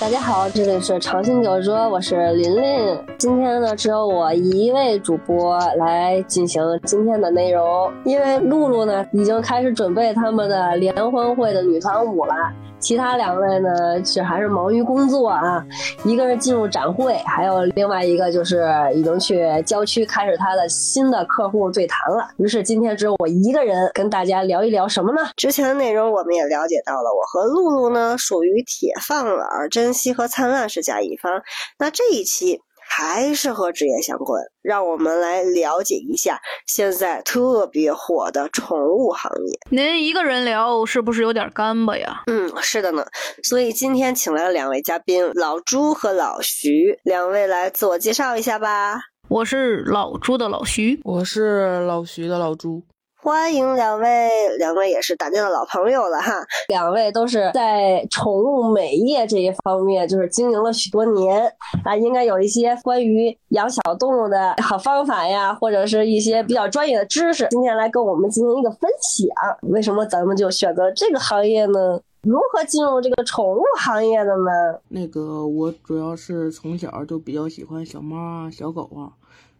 [0.00, 2.98] 大家好，这里是长信酒桌，我是琳琳。
[3.18, 12.34] 今天呢，只有我一位主播来进行今天的内容，因为露露呢已经开始准备他们的联欢会的女团舞了。
[12.82, 15.64] 其他两位呢，是还是忙于工作啊，
[16.04, 22.28] 一个是进入展会，还有另外一个就是已经去郊区开始他的新的客户对谈了。
[22.38, 25.22] 于是今天只有我一个人跟大家聊一聊什么呢？
[25.36, 31.30] 之前的内容我们也了解到了，我和露露呢属于铁饭碗，珍惜和灿烂是甲乙方。
[31.78, 32.60] 那这一期。
[32.94, 39.58] 还是和职业相关，让我们来了解一下现在特别火的宠物行业。
[39.70, 42.22] 您一个人聊是不是有点干巴呀？
[42.26, 43.06] 嗯，是的呢。
[43.44, 49.00] 所以今天请来了两位嘉宾，老朱和老徐，两位来自我介绍一下吧。
[49.28, 52.82] 我是老朱的老徐，我是老徐的老朱。
[53.24, 56.44] 欢迎两位，两位也是大家的老朋友了哈。
[56.66, 61.40] 两位都是在宠物美业这一方面，就是经营了许多年
[61.84, 67.46] 啊，应该有一些关于养小动物的好方法呀，或者是一些比较专业的知识。
[67.48, 69.28] 今天来跟我们进行一个分享。
[69.70, 72.00] 为什么咱们就选择这个行业呢？
[72.22, 74.80] 如何进入这个宠物行业的呢？
[74.88, 79.14] 那个我主要是从小就比较喜欢小猫啊、小狗啊，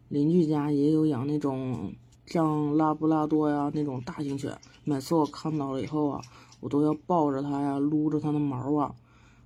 [0.08, 1.92] 邻居家也有养那种。
[2.32, 6.22] 像拉布拉多呀那种大型犬，每次我看到了以后啊，
[6.60, 8.94] 我都要抱着它呀，撸着它的毛啊，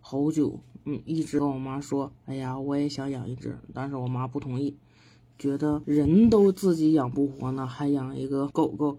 [0.01, 4.77] 好久，嗯，一直跟我妈说，哎呀，我也想养一只，但是我妈不同意，
[5.37, 8.97] 觉得人都自己养不活呢，还养一个狗狗，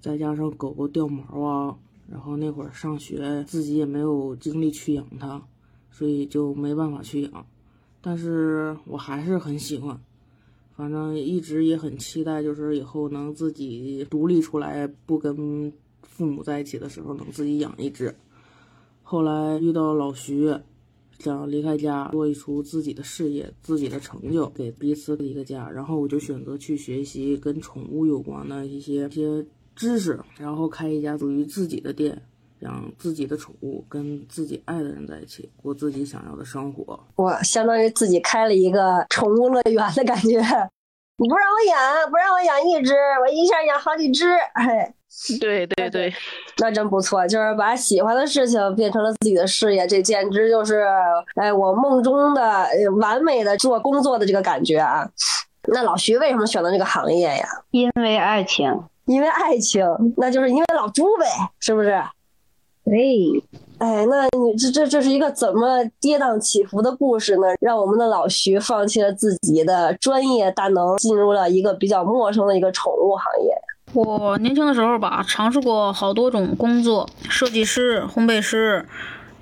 [0.00, 1.78] 再加上狗狗掉毛啊，
[2.08, 5.40] 然后那会儿上学，自己也没有精力去养它，
[5.92, 7.46] 所以就没办法去养，
[8.00, 10.00] 但是我还是很喜欢。
[10.76, 18.14] 反正一直也很期待，就是以后能自己独立出来，不跟父母在一起的时候，能自己养一只。
[19.02, 20.52] 后来遇到老徐，
[21.18, 25.70] 想离开家，做一出自己的事业，自己的成就，给彼此一个家。
[25.70, 29.46] 然后我就选择去学习跟宠物有关的一些一些
[29.76, 32.22] 知识，然后开一家属于自己的店。
[32.62, 36.98] 养自己的宠物，跟自己爱的人在一起，过自己想要的生活。
[37.16, 40.40] 我相当于自己开了一个宠物乐园的感觉。
[41.18, 44.26] 你不让我养，不让我养一只，我一下养好几只。
[44.54, 44.92] 哎，
[45.38, 46.12] 对 对对，
[46.58, 50.84] 那真不错，就是把喜欢的事情变成了自己的事业，这简直就是
[51.36, 52.66] 哎我梦中的
[52.98, 55.08] 完美的做工作的这个感觉啊。
[55.68, 57.46] 那老徐为什么选择这个行业呀？
[57.70, 58.72] 因为爱情。
[59.04, 59.84] 因为爱情，
[60.16, 61.26] 那就是因为老朱呗，
[61.58, 62.00] 是不是？
[62.84, 63.42] 对，
[63.78, 67.46] 哎，那你这这这是一个怎么跌宕起伏的故事呢？
[67.60, 73.54] 让我们的老徐放弃了自己的专业大能，进入了一个比较陌生的一个宠物行业。
[73.92, 78.84] 我年轻的时候吧，尝试过好多种工作，设计师、烘焙师。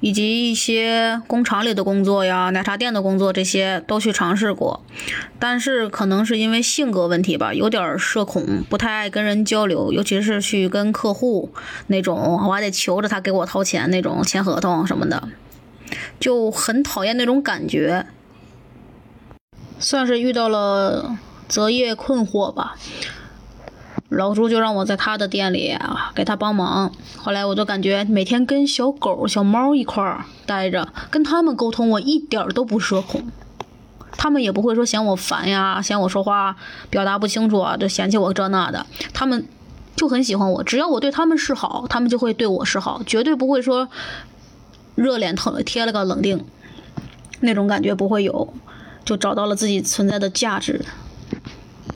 [0.00, 4.82] 以及一些工厂里的工作呀，奶茶店的工作，这些都去尝试过，
[5.38, 11.52] 但是可能是因为性格问题吧，有点社恐，不太爱跟人交流，尤其是去跟客户
[11.88, 12.16] 那种，
[12.46, 15.28] 我还得求着他给我掏钱那种，签合同什么的，
[16.18, 18.06] 就很讨厌那种感觉，
[19.78, 22.76] 算是遇到了择业困惑吧。
[24.10, 33.30] 老朱就让我在他的店里啊给他帮忙，后来我就感觉每天跟小狗、小猫一块儿待着，跟他们沟通，我一点都不社恐，
[34.10, 36.56] 他们也不会说嫌我烦呀，嫌我说话
[36.90, 38.84] 表达不清楚啊，就嫌弃我这那的，
[39.14, 39.46] 他们
[39.94, 43.88] 就很喜欢我，只要我对他们示好，他们就会对我示好，绝对不会说
[44.96, 46.44] 热脸贴贴了个冷腚，
[47.38, 48.52] 那种感觉不会有，
[49.04, 50.84] 就找到了自己存在的价值。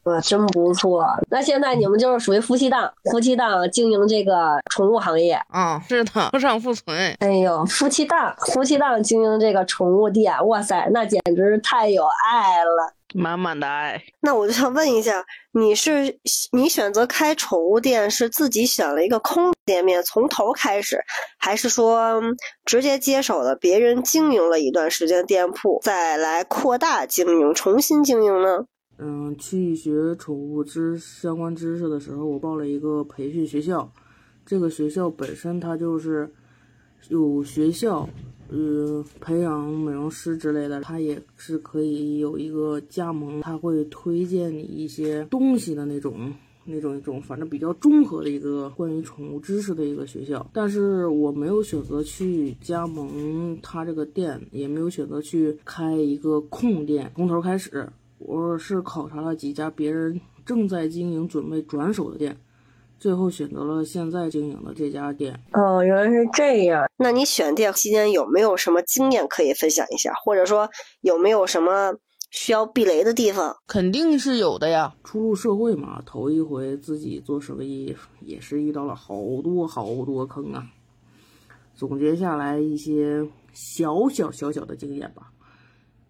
[0.05, 1.03] 哇，真不错！
[1.31, 7.17] 那现在你们就是属于夫妻档，夫妻档经营这个宠物行业啊，是的，夫上妇存。
[7.21, 14.03] 哎呦，夫妻档，夫妻档经营这个宠物店，哇塞，那简直太有爱了，满满的爱。
[14.21, 16.19] 那我就想问一下，你是
[16.53, 21.03] 你选择开宠物店，是自己选了一个空店面从头开始，
[21.39, 22.21] 还是说
[22.67, 28.67] 直接接手了别人经营了一段时间店铺，再来扩大经营，重新经营呢？
[28.99, 33.93] 嗯，去学宠物知相关知识的时候，我报了一个培训学校。
[34.47, 36.31] 这个学校本身它就是
[37.09, 38.09] 有学校，
[38.51, 40.81] 呃，培养美容师之类的。
[40.83, 46.33] 它也是可以有一个加盟，他会推荐你一些东西的那种、
[46.65, 50.47] 那种、一种，反正比较综合的一个关于宠物知识的一个学校。
[50.53, 57.89] 但是我没有选择去加盟他这个店，也没有选择去开一个空店，从头开始。
[58.27, 62.35] 我是考察了几家别人正在经营、准备转手的店，
[62.99, 65.39] 最后选择了现在经营的这家店。
[65.53, 66.87] 哦，原来是这样。
[66.97, 70.71] 那你选店期间有没有什么经验可以分享一下，或者说
[71.03, 71.95] 有没有什么
[72.31, 73.55] 需要避雷的地方？
[73.67, 74.95] 肯定是有的呀。
[75.05, 80.67] 初入社会嘛，头一回自己做生意，也是遇到了好多好多坑啊。
[81.75, 85.31] 总结下来一些小小小小的经验吧。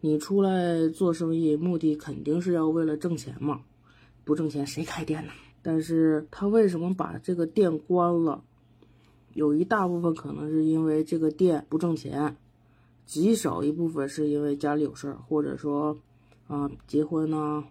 [0.05, 3.63] 你出来做生意，目的肯定是要为了挣钱嘛，
[4.23, 5.33] 不挣钱谁开店呢？
[5.63, 8.45] 但是他为什么把这个店关了？
[9.33, 12.37] 有一大部分可能是因为这个店不挣钱，
[13.07, 15.97] 极少一部分是因为家里有事儿，或者说，
[16.49, 17.65] 啊结婚呢，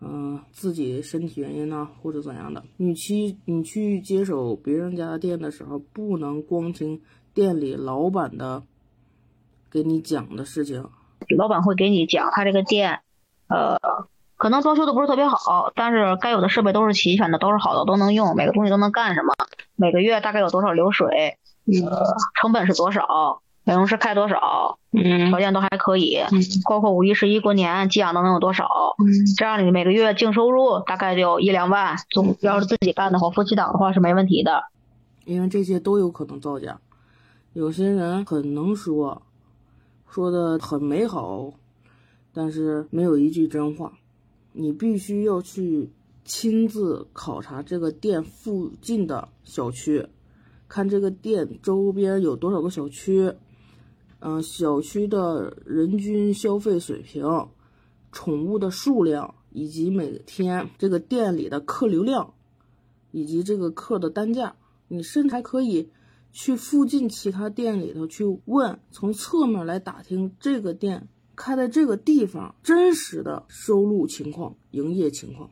[0.00, 2.64] 嗯自己身体原因呢，或者怎样的。
[2.78, 7.00] 你去你去接手别人家的店的时候，不能光听
[7.32, 8.64] 店里老板的
[9.70, 10.84] 给你讲的事情，
[11.36, 13.00] 老板会给你讲他这个店，
[13.48, 13.78] 呃。
[14.36, 19.34] 可能装修的不是特别好，但是该有的设备都是齐全的，都是好的，都能用，每个东西都能干什么？
[19.76, 21.36] 每个月大概有多少流水？
[21.66, 23.42] 呃，成本是多少？
[23.64, 24.78] 美容师开多少？
[24.92, 26.20] 嗯，条件都还可以，
[26.66, 28.66] 包括五一、十一、过年，寄养都能有多少？
[28.98, 31.96] 嗯这样你每个月净收入大概就一两万。
[32.08, 34.64] 总要是自己干的话，夫妻档的话是没问题的。
[35.26, 36.78] 因为这些都有可能造假。
[37.52, 39.20] 有些人很能说，
[40.10, 41.52] 说的很美好，
[42.32, 43.96] 但是没有一句真话。
[44.52, 45.88] 你必须要去
[46.24, 50.04] 亲自考察这个店附近的小区，
[50.66, 53.32] 看这个店周边有多少个小区，
[54.18, 57.24] 嗯，小区的人均消费水平、
[58.10, 62.34] 宠物的数量，以及每天这个店里的客流量，
[63.12, 64.56] 以及这个客的单价。
[64.88, 65.88] 你甚至还可以
[66.32, 71.08] 去附近其他店里头去问，从侧面来打听这个店。
[71.36, 75.48] 开在这个地方真实的收入情况、营业情况。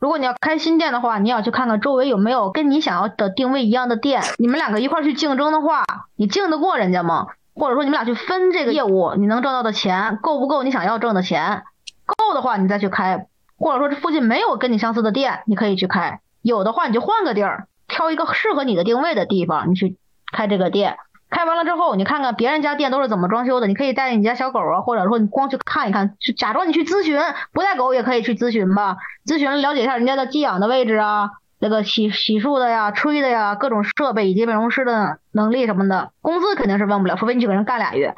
[0.00, 4.22] 如果你要开新店的话，你要去看看周围有没有跟你想要的定位一样的店。
[4.38, 5.84] 你们两个一块去竞争的话，
[6.16, 7.28] 你竞得过人家吗？
[7.54, 11.62] 或者说你们俩去分这个业务，你能挣到的钱够不够你想要挣的钱？
[12.04, 13.28] 够的话你再去开。
[13.56, 16.20] 或者说这附近没有跟你相似的店，你可以去开。
[16.42, 19.96] 有的话你就换个地儿，挑一个适合你的定位的地方，你去
[20.32, 20.96] 开这个店。
[21.30, 27.20] 开完了之后，你看看别人家店都是怎么装修的，你可以带你家小狗啊，或者说你光去看一看，就假装你去咨询，
[27.52, 38.14] 不带狗也可以去咨询吧，咨询了解一下人家的寄养的位置啊，那个洗洗漱的呀、吹的呀，各种设备以及美容师的能力什么的，工资肯定是问不了，除非你去给人干俩月。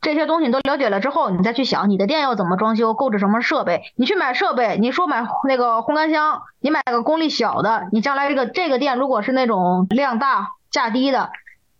[0.00, 11.30] 这些东西你都了解了之后，你再去想你的店要怎么装修，购置什么设备，你去买设备，你说买那个烘干箱，你买个功率小的，你将来这个这个店如果是那种量大价低的。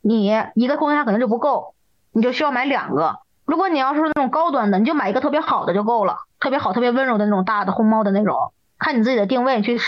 [0.02, 1.74] 你一个空间可能就不够，
[2.12, 3.18] 你就需要买两个。
[3.44, 8.52] 如果你要是那种高端的，你就买一个特别好的就够了，特别好、特别温柔的那种大的烘猫的那种。
[8.78, 9.78] 看你自己的定位去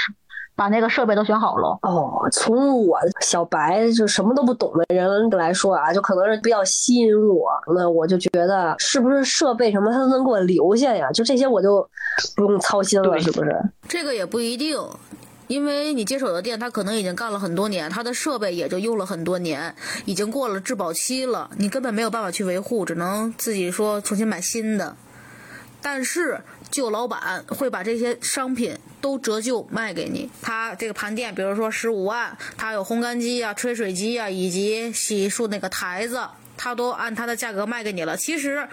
[0.62, 1.76] 把那个设备都选好了。
[1.82, 7.50] 哦，从我小白就什么都不懂的人来说啊，就可能是比较吸引我。
[7.74, 11.10] 那我就觉得是不是设备什么他都能给我留下呀？
[11.10, 11.84] 就这些我就
[12.36, 13.60] 不用操心了，是不是？
[13.88, 14.78] 这个也不一定。
[15.48, 19.74] 因为你接手的店，他可能已经干了很多年，他的设备也就用了很多年，
[20.04, 24.94] 已经过了质保期了，你根本没有办法去维护，只能自己说重新买新的。
[25.82, 26.40] 但是
[26.72, 36.20] 旧老板会把这些商品都折旧卖给你，他这个盘店，比如说十五万，他有烘干机啊、吹水机啊，以及洗漱那个台子，
[36.56, 38.16] 他都按他的价格卖给你了。
[38.16, 38.66] 其实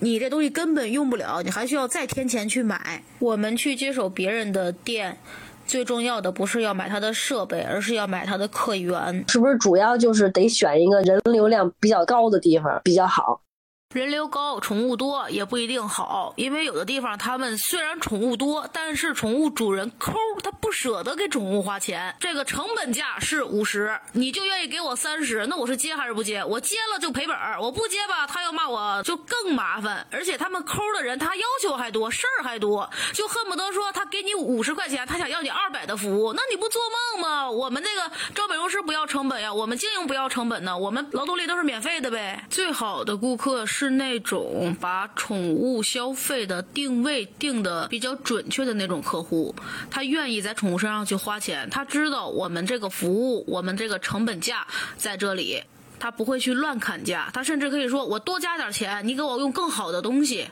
[0.00, 3.02] 你这东西根本用不了，你还需要再添钱去买。
[3.18, 5.18] 我们去接手别人的店。
[5.66, 9.24] 最重要的不是要买他的设备，而是要买他的客源。
[9.28, 13.40] 是不是主要就是得选一个人流量比较高的地方比较好？
[13.94, 22.12] 人流高，宠物多也不一定好，因为有的地方他们虽然宠物多，但是宠物主人抠，他不舍得给宠物花钱。
[22.18, 26.42] 这个成本价是五十，你就愿意给我三十，那我是接还是不接？
[26.42, 30.04] 我接了就赔本儿，我不接吧，他要骂我就更麻烦。
[30.10, 36.82] 而且他们抠的人，他要求还多，事儿还多，就恨不得说他给你五十块钱，他想要你二百的服务，那你不做
[37.14, 37.48] 梦吗？
[37.48, 42.44] 我们这个招美容师不要成本呀，我们经营不要成本呢，我们劳动力都是免费的呗。
[42.50, 43.83] 最好的顾客是。
[43.84, 49.54] 是那种把宠物消费的定位定的比较准确的那种客户，
[49.90, 55.62] 他愿意在宠物身上去花钱，他知道我们这个服务，我们这个成本价在这里，
[56.00, 60.48] 他不会去乱砍价，他甚至可以说我多加点钱，你给我用更好的东西。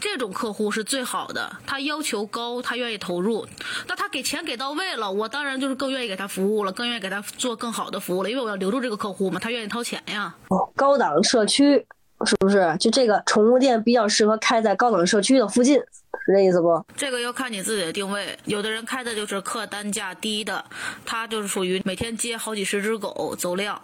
[0.00, 3.46] 这种客户是最好的，他要求高，他愿意投入，
[3.86, 10.34] 那他给钱给到位了，我当然就是更愿意给他服务了，更愿意给他做更好的服务了，因为我要留住这个客户嘛，他愿意掏钱呀。
[10.48, 11.86] 哦，高档社区。
[12.26, 12.76] 是不是？
[12.80, 16.84] 就这个宠物店比较适合开在高档社区的附近，是这意思不？
[16.96, 20.64] 这个要看你自己的定位，有的人开的就是客单价低的，
[21.04, 23.76] 他就是属于每天接好几十只狗走量；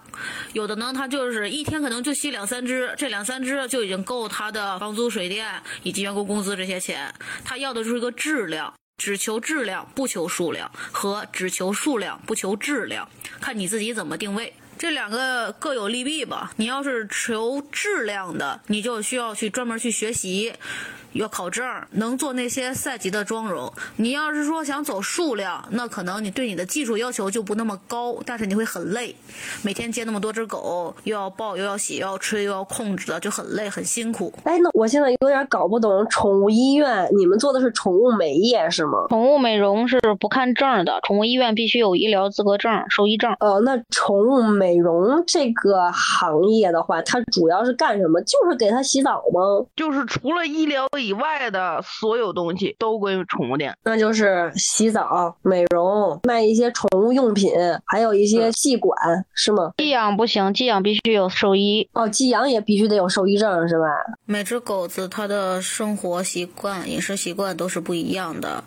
[0.53, 5.47] 有的呢，他就是一天可能就吸两三只，这两三只就已经够他的房租、水电
[5.83, 7.15] 以及员工工资这些钱。
[7.45, 8.75] 他要的是一个质量。
[8.99, 13.09] 只求质量不求数量，和只求数量不求质量，
[13.41, 14.53] 看你自己怎么定位。
[14.79, 16.53] 这两个各有利弊吧。
[16.57, 20.53] 你要是求质量的，你就需要去专门去学习。
[21.15, 23.71] 要考证，能做那些赛级的妆容。
[23.97, 29.15] 你要是说想走数量，那可能你对你的技术要求就不那么高，但是你会很累，
[29.63, 34.33] 每天接那么多只狗，又要抱又要洗又要吹又要控制的，就很累很辛苦。
[34.45, 39.07] 哎，那我现在有点搞不懂，宠物医院你们做的是宠物美业是吗？
[39.11, 43.35] 宠物美容是不看证的，宠物医院必须有医疗资格证、兽医证。
[43.41, 48.21] 呃，那宠物美容这个行业的话，它主要是干什么？
[48.23, 49.67] 就是给它洗澡吗？
[49.77, 50.87] 就是除了医疗。
[51.03, 57.53] 以外的所有东西都归宠物店，那就是洗澡、美容、卖一些宠物用品，
[57.87, 58.97] 还有一些寄管，
[59.35, 59.73] 是吗？
[59.77, 61.89] 寄养不行，寄养必须有兽医。
[61.93, 63.85] 哦，寄养也必须得有兽医证，是吧？
[64.25, 68.63] 每只狗子它的生活习惯、饮食习惯都是不一样的。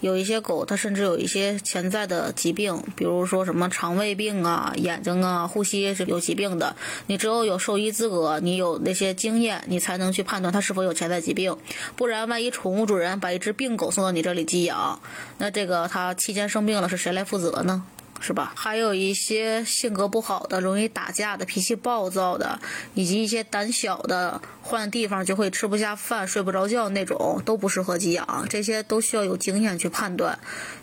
[0.00, 6.74] 有一些狗，它甚至有一些潜在的疾病，比如说什么肠胃病啊、眼睛啊、呼吸是有疾病的。
[7.06, 11.56] 你只有有兽医资格，你有那些经验，你才能去判断它是否有潜在疾病。
[11.96, 15.00] 不然，万一宠物主人把一只病狗送到你这里寄养，
[15.38, 17.84] 那这个它期间生病了，是谁来负责呢？
[18.20, 18.52] 是吧？
[18.54, 22.60] 还有一些性格不好的、容易打架的、脾气暴躁的，
[22.94, 28.46] 以及一些胆小的，换地方就会吃不下饭、睡不着觉那种，都不适合寄养。
[28.48, 30.38] 这些都需要有经验去判断。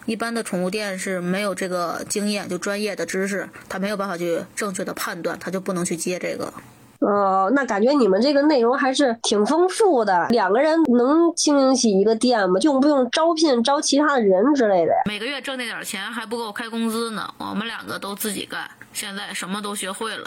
[0.05, 6.51] 一般的宠物店是没有这个经验，就专业的知识，他没有办法去正确的判断，他就不能去接这个。
[6.99, 10.27] 哦，那感觉你们这个内容还是挺丰富的。
[10.29, 12.59] 两个人能经营起一个店吗？
[12.61, 14.93] 用不用招聘招其他的人之类的？
[15.05, 17.27] 每个月挣那点钱还不够开工资呢。
[17.37, 20.25] 我们两个都自己干，现在什么都学会了，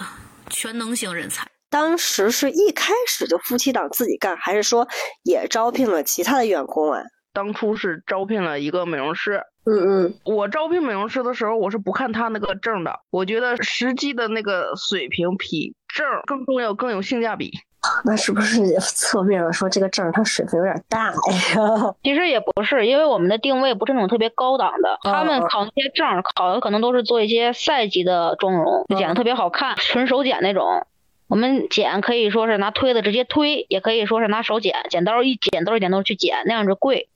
[0.48, 1.46] 全能型人才。
[1.68, 4.88] 当时是一开始就夫妻档自己干，还是说
[5.22, 7.02] 也招聘了其他的员工啊？
[7.32, 9.40] 当初是招聘了一个美容师。
[9.64, 12.92] 嗯嗯，我招聘美容师的时候，我是不看他那个证的。
[13.10, 17.52] 我觉得实际的那个水平比证更重要，更有性价比。
[18.04, 21.94] 那是不是也侧面说这个证它水分有点大呀？
[22.02, 30.86] 其实也不是，因为我们的定位不是那种特别高档的，他们考那些证考的可能都是做一些赛级的妆容，剪的特别好看，纯手剪那种。
[31.26, 37.08] 我们剪可以说是拿推子直接推，也可以说是拿手剪，剪刀一剪刀一剪刀去剪，那样就贵。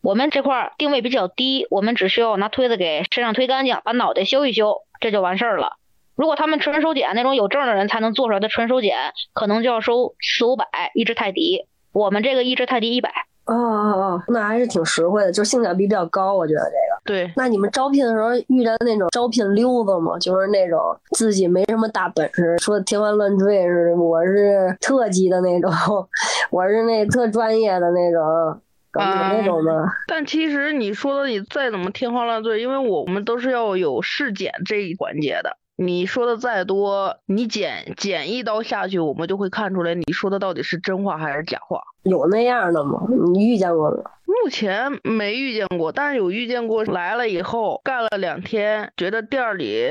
[0.00, 5.76] 我们这块定位比较低，我们只需要拿推子给身上推干净，把脑袋修一修，这就完事儿了。
[6.22, 8.96] 如果他们纯手检那种有证的人才能做出来的纯手检，
[9.32, 10.64] 可能就要收四五百
[10.94, 11.66] 一只泰迪。
[11.90, 13.10] 我们这个一只泰迪一百。
[13.46, 17.02] 哦哦哦，那还是挺实惠的，就性价比比较高，我觉得这个。
[17.04, 17.32] 对。
[17.34, 20.16] 那你们招聘的时候遇到那种招聘溜子吗？
[20.20, 20.78] 就是那种
[21.10, 25.72] 自己没什么大本事，说天花乱坠似的，我是特级的那种，
[26.52, 28.60] 我是那特专业的那种。
[28.94, 29.72] 那种的，
[30.06, 35.56] 但其实你说的你再怎么天花乱坠，因为我们都是要有试检这一环节的。
[35.84, 41.80] 你说的再多，你剪剪一刀下去，我们就会看出来你说的到底是真话还是假话。
[42.04, 43.02] 有那样的吗？
[43.32, 44.10] 你遇见过吗？
[44.24, 49.86] 目前没遇见过，但是有遇见过来了以后干了两天，觉得店里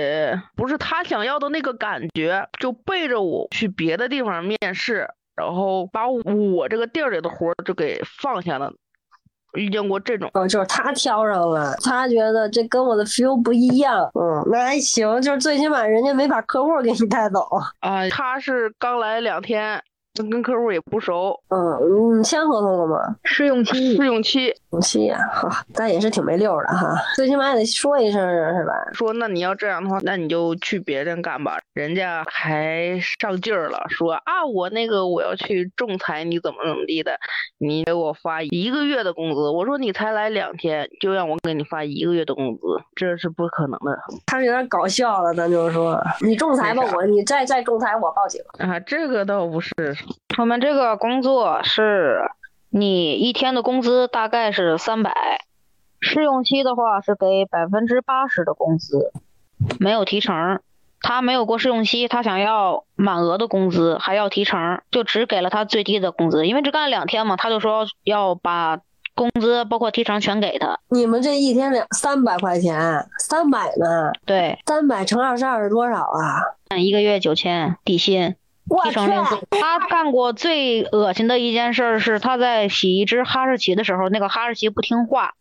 [0.55, 8.73] 不是他想要的那个感觉，就背着我去别的地方面试，然后把我这个店里的活就给放下了。
[9.53, 17.47] 遇见过这种，嗯，就是他挑上了，他觉得这跟我的 feel 不一样，嗯，那还行，就是最起码人家没把客户给你带走
[17.81, 19.81] 啊，他是刚来两天。
[20.29, 23.15] 跟客户也不熟，嗯，你签合同了吗？
[23.23, 28.71] 试用期，试用期，试用期呀，哈，但也是挺没溜的哈，最起码也得说一声是吧？
[28.93, 31.57] 说那你要这样的话，那你就去别人干吧。
[31.73, 37.17] 人家还上劲儿了，说啊，我那个我要去仲裁，你怎么怎么地的，
[37.57, 39.49] 你给我发一个月的工资。
[39.49, 42.61] 我说你才来两天，就让我给你发一个月的工资，
[42.95, 43.97] 这是不可能的。
[44.25, 49.73] 他是有点搞笑了，咱就是说，你仲裁吧，我你再再仲裁，我报警啊，这个倒不是。
[50.37, 52.21] 我们这个工作是，
[52.73, 55.13] 你一天的工资大概是三百，
[55.99, 59.11] 试用期的话是给百分之八十的工资，
[59.77, 60.61] 没有提成。
[61.01, 68.79] 他没有过试用期，他想要满额的工资，还要提成，就只给了他最低的工资，因为只干了两天嘛，他就说要把
[69.15, 70.79] 工资包括提成全给他。
[70.89, 74.13] 你们这一天两三百块钱，三百呢？
[74.25, 76.77] 对，三百乘二十二是多少啊？
[76.77, 78.35] 一个月九千底薪。
[78.71, 78.95] 我去。
[79.51, 85.33] 他干过最恶心的一件事儿是，他在洗一只哈士奇的时候，那个哈士奇不听话，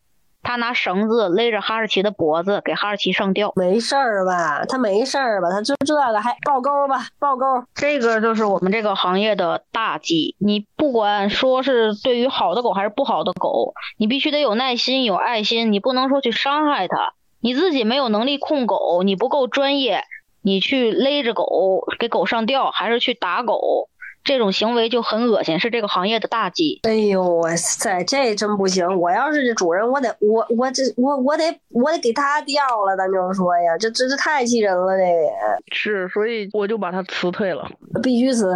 [0.43, 3.53] 他拿绳子勒着哈士奇的脖子，给哈士奇上吊。
[3.55, 4.65] 没事儿吧？
[4.67, 5.49] 他没事儿吧？
[5.51, 7.07] 他就这个还爆钩吧？
[7.21, 7.63] 爆钩！
[7.75, 10.35] 这个就是我们这个行业的大忌。
[10.39, 17.13] 你不管说是对于好的狗还是不好的狗，你必须得有耐心、有爱心，你不能说去伤害它。
[17.43, 20.05] 你自己没有能力控狗，你不够专业，
[20.43, 23.90] 你去勒着狗给狗上吊，还是去打狗，
[24.23, 26.81] 这种行为就很恶心，是这个行业的大忌。
[26.83, 28.87] 哎呦哇塞，这真不行！
[28.99, 35.31] 我要是这主人，我得我我这我我得我得给他掉了，咱就是说呀，这这是太气人了，这也
[35.73, 37.67] 是，所以我就把他辞退了。
[38.03, 38.53] 必须辞！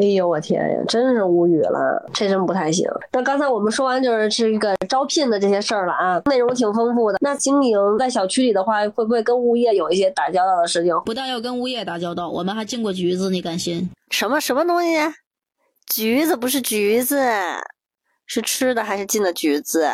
[0.00, 2.88] 哎呦我天呀，真是无语了，这真不太行。
[3.12, 7.18] 那刚才我们说完就是这个招聘的这些事儿了啊，内容挺丰富的。
[7.20, 10.94] 那经营在小区里的话，会不会跟物业有一些打交道的事情？
[11.04, 13.90] 不但要跟物业打交道，我们还进过局子，你敢信？
[14.10, 14.98] 什么什么东西？
[15.86, 17.24] 橘子不是橘子，
[18.26, 19.90] 是吃的还是进的橘子？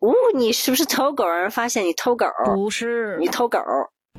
[0.00, 1.26] 呜、你是不是偷狗？
[1.26, 3.58] 让人发现你偷狗，不是你偷狗。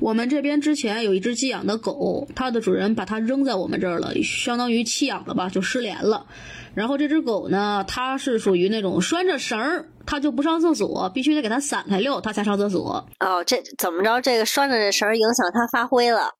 [0.00, 6.26] 我们这边之前有一只寄养的狗，它的主人把它扔在我们这儿了，相当于弃养了吧，就失联了。
[6.74, 13.08] 然后这只狗呢，它是属于那种拴着绳儿，它就不上厕所，必须得给它散开溜，它才上厕所。
[13.20, 14.20] 哦，这怎么着？
[14.20, 16.30] 这个拴着这绳儿影响它发挥了，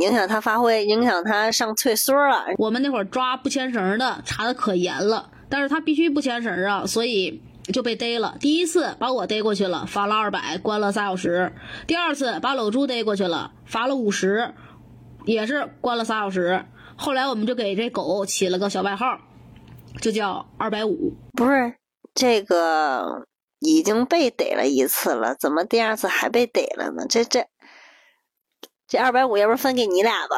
[0.00, 2.44] 影响他发挥，影响他上翠缩了。
[2.58, 8.36] 我们那会儿抓不牵绳的，查的可严了，但是他必须不牵绳啊，所以就被逮了。
[8.40, 11.52] 第一次把我逮过去了，罚了二百，关了仨小时；
[11.86, 14.52] 第二次把老朱逮过去了，罚了五十，
[15.24, 16.64] 也是关了仨小时。
[16.96, 19.18] 后来我们就给这狗起了个小外号，
[20.00, 21.12] 就叫二百五。
[21.32, 21.74] 不是
[22.14, 23.26] 这个
[23.58, 27.04] 已经被逮了一次了，怎么第二次还被逮了呢？
[27.08, 27.46] 这这
[28.94, 30.36] 这二百五，要不分给你俩吧？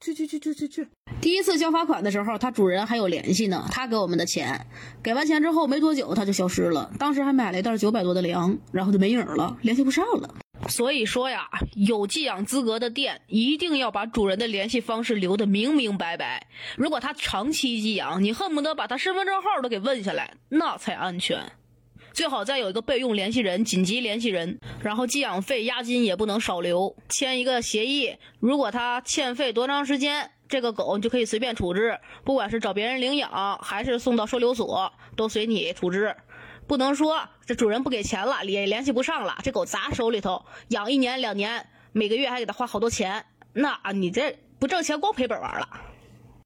[0.00, 0.88] 去去去去去去！
[1.20, 4.66] 第一次交罚款的时候，他主人还有联系呢，他给我们的钱，
[5.02, 6.90] 给完钱之后没多久他就消失了。
[6.98, 10.34] 当时还买了一袋九百多的粮，然后就没影了，联系不上了。
[10.70, 16.46] 所以说呀，有寄养资格的店一定要把主人的联系方式留得明明白白。
[16.78, 21.52] 如果他长期寄养，你恨不得把他身份证号都给问下来，那才安全。
[22.12, 28.16] 最好再有一个备用联系人、紧急联系人，然后寄养费、押金也不能少留，签一个协议。
[28.38, 36.16] 如果他欠费多长时间，这个狗你就可以随便处置，不管是找别人领养还是送到收留所，都随你处置。
[36.66, 45.68] 不能说这主人不给钱了，也联系不上了，这狗砸手里头养一年两年，每个月还给他花好多钱，那你这不挣钱光赔本玩了。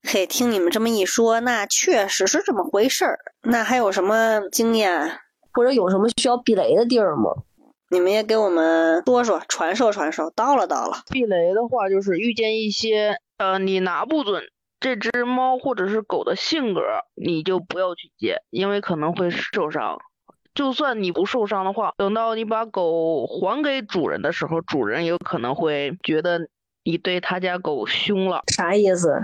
[0.06, 3.18] 嘿，听你们这么一说，那确实是这么回事儿。
[3.42, 5.18] 那还有什么经验，
[5.54, 7.30] 或者有什么需要避雷的地儿吗？
[7.90, 10.96] 你们也给我们说说，传授传授，到了到了。
[11.10, 14.42] 避雷的话，就是遇见一些呃，你拿不准
[14.80, 16.80] 这只猫或者是狗的性格，
[17.14, 19.98] 你就不要去接，因为可能会受伤。
[20.54, 26.48] 就算你不受伤的话，等到你把狗还给主人的时候，主人有可能会觉得
[26.84, 28.42] 你对他家狗凶了。
[28.52, 29.14] 啥意思？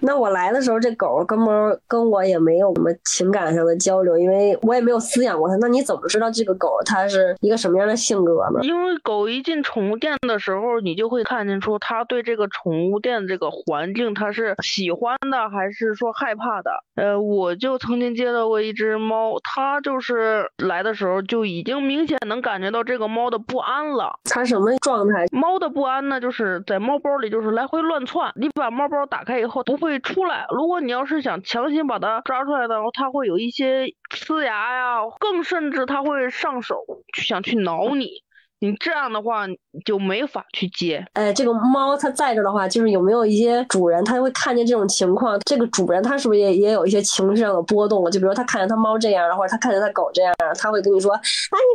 [0.00, 5.56] 那我来的时候，这狗跟猫跟我也没有什么情感上的交流，因为我也没有饲养过它。
[5.56, 8.60] 那你怎么知道这个狗它是一个什么样的性格呢？
[8.62, 16.70] 因为狗一进宠物店的时候，你就会看见出它对这个宠物店这个环境，它是喜欢的还是说害怕的。
[16.96, 24.18] 呃，我就曾经接到过一只猫，它就是来的时候就已经明显能感觉到这个猫的不安了。
[24.24, 25.24] 它什么状态？
[25.32, 28.32] 猫的不安呢，就是在猫包里就是来回乱窜。
[28.34, 30.44] 你把猫包打开以后，不会出来。
[30.50, 36.74] 如果你要是想强行把它抓出来的话，它会有一些呲牙呀，更甚至它会上手
[37.14, 38.25] 去，想去挠你。
[38.60, 39.44] 你这样的话
[39.84, 41.06] 就没法去接。
[41.12, 45.38] 哎，这个猫它在这的话，就是有没有一些主人他会看见这种情况？
[45.40, 48.10] 这个主人他是不是也也有一些情绪上的波动？
[48.10, 51.20] 就比如他看见他猫这样，或者他看见他狗这样，他会跟你说：“哎，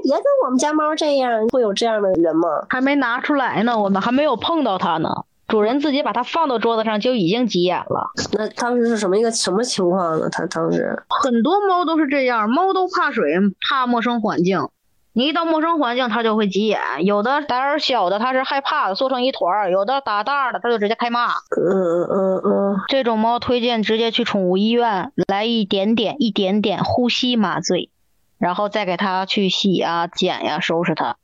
[0.03, 2.47] 你别跟我们家猫这样。”会有这样的人吗？
[2.69, 5.09] 还没拿出来呢，我们还没有碰到它呢。
[5.47, 8.09] 主人自己把它放到桌子上就已经急眼了。
[8.31, 10.29] 那当时是什么一个什么情况呢？
[10.31, 13.35] 他当时很多猫都是这样，猫都怕水，
[13.69, 14.67] 怕陌生环境。
[15.13, 16.79] 你一到陌生环境，它就会急眼。
[17.03, 21.27] 有的胆儿小的，它是害怕的，缩成一团儿；有的胆大的，它就直接开骂。
[21.27, 27.89] 嗯嗯嗯嗯，这种猫推荐直接去宠物医院来一点点、一点点呼吸麻醉，
[28.37, 31.17] 然后再给它去洗呀、剪呀、收拾它。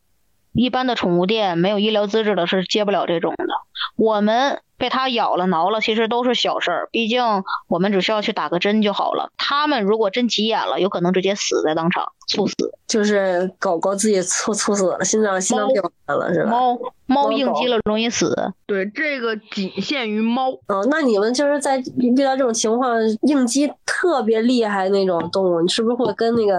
[0.52, 3.46] 一般的宠物店没有医疗资质的是接不了这种的。
[3.96, 7.24] 我们被它咬了、挠了，其实都是小事儿，毕竟
[7.68, 9.32] 我们只需要去打个针就好了。
[9.38, 12.12] 它们如果真急眼了，有可能直接死在当场。
[12.28, 12.54] 猝死。
[12.88, 16.52] 就是狗狗自己猝猝死了，心脏心脏病发了是吧？
[16.52, 18.34] 猫猫应激了容易死。
[18.66, 20.52] 对，这个仅限于猫。
[20.68, 26.56] 哦，那你们就是在遇到这种情况，应激特别厉害那种动物，你是不是会跟那个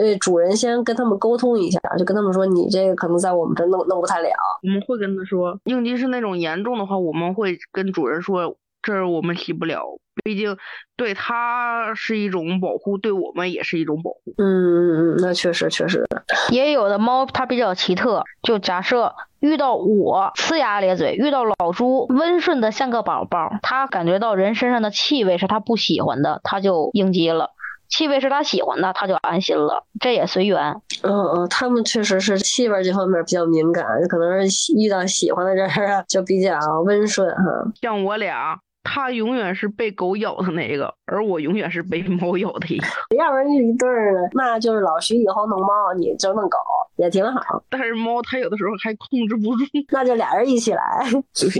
[0.00, 4.28] 呃主人先跟他们沟通一下，就跟他们说你这个可能在我们这弄弄不太了。
[4.64, 9.98] 我们会跟他说，应激是那种严重的话，我们会跟主人说，这儿我们洗不了，
[10.28, 10.58] 毕竟
[10.94, 14.34] 对它是一种保护，对我们也是一种保护。
[14.36, 16.04] 嗯嗯嗯，那确实确实，
[16.50, 27.46] 也有的猫它比较奇特，就假设遇到我呲牙咧嘴，遇到老朱温顺的像个宝宝，它感觉到人身上的气味是它不喜欢的，它就应激了；
[27.88, 29.84] 气味是它喜欢的，它就安心了。
[29.98, 30.74] 这也随缘。
[31.02, 37.72] 嗯嗯，他们确实是气味这方面比较敏感，可能是遇到喜欢的人儿就比较温顺哈。
[37.80, 38.58] 像我俩，
[38.90, 42.86] 它永远是被狗咬的那个，而我永远是被猫咬的一个。
[43.18, 46.56] 要不然就一对儿呢，那就是老徐以后弄猫，你就弄狗
[46.96, 49.64] 也挺好，但是猫它有的时候还控制不住。
[49.92, 51.06] 那就俩人一起来。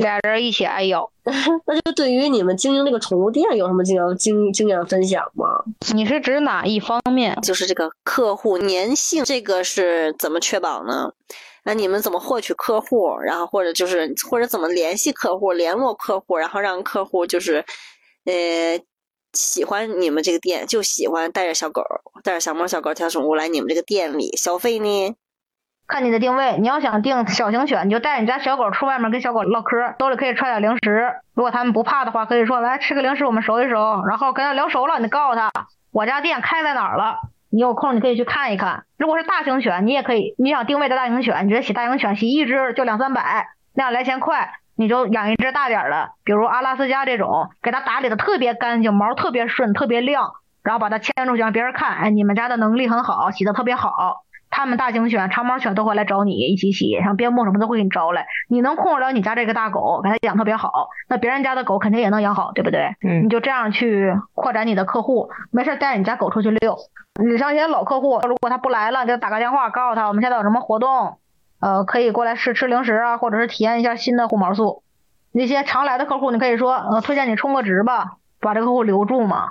[0.01, 1.09] 俩人一起挨咬。
[1.67, 5.63] 那就对于你们经营这个宠物店有什么经验经经验分享吗？
[5.95, 7.39] 你是指哪一方面？
[7.43, 11.13] 就是这个客户粘性，这个是怎么确保呢？
[11.65, 13.19] 那你们怎么获取客户？
[13.19, 17.65] 然后或者就是或者怎么联系客户、联络客户，然后让客户就是
[18.25, 18.81] 呃
[19.33, 21.83] 喜欢你们这个店，就喜欢带着小狗、
[22.25, 25.17] 带着小猫、小狗、小宠物来你们这个店里消费呢？
[25.87, 31.15] 看你的定位，你要想定小型犬，你就带你家小狗出外面跟小狗唠嗑，兜里可以揣点零食。
[31.33, 34.05] 如果他们不怕的话，可以说来吃个零食，我们熟一熟。
[34.07, 35.51] 然后跟他聊熟了，你告诉他
[35.91, 38.85] 我家店开在哪儿了，你有空你可以去看一看。
[38.97, 50.33] 如果是大型犬，你也可以，你想定位的大型犬，你直接洗大型犬洗一只就两三百，那样来钱快，你就养一只大点的，比如阿拉斯加这种，给它打理的特别干净，毛特别顺，特别亮，
[50.63, 54.25] 然后把它牵出去让别人看，哎，你们家的能力很好，洗的特别好。
[54.51, 58.27] 他们大型犬、长毛犬都会来找你一起洗，像边牧什么都会给你招来。
[58.49, 62.97] 你能控制了你家这个大狗，给它养特别好，那别人家的狗肯定也能养好，对不对？
[63.07, 66.77] 嗯你就这样去扩展你的客户，没事带着你家狗出去遛。
[67.23, 71.19] 你像一些老客户，如果他不来了，你给他打个电话，告诉他我们现在有什么活动，
[71.61, 74.83] 呃，可以过来试吃零食啊，或者是体验一下新的护毛素。
[75.33, 79.51] 那些常来的客户，你可以说，呃，推荐你充个值吧，把这个客户留住嘛。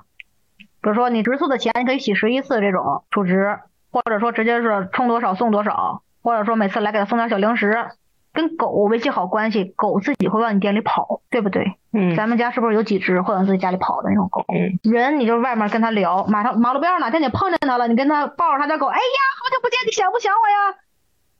[0.81, 3.59] 比如说你植树的钱，你可以洗十一次这种储值，
[3.97, 7.87] 或者说直接是充多少送多少，或者说每次来给他送点小零食。
[8.33, 11.73] 跟狗维系好关系，狗自己会往你店里跑，对不对？
[11.91, 14.45] 嗯咱们家是不是有几只会往自己家里跑的那种狗？
[14.49, 20.77] 嗯人你就外面跟他聊，马上马路边上哪天你碰见他了，你跟他抱着他家狗，哎呀，好久不见，你想不想我呀？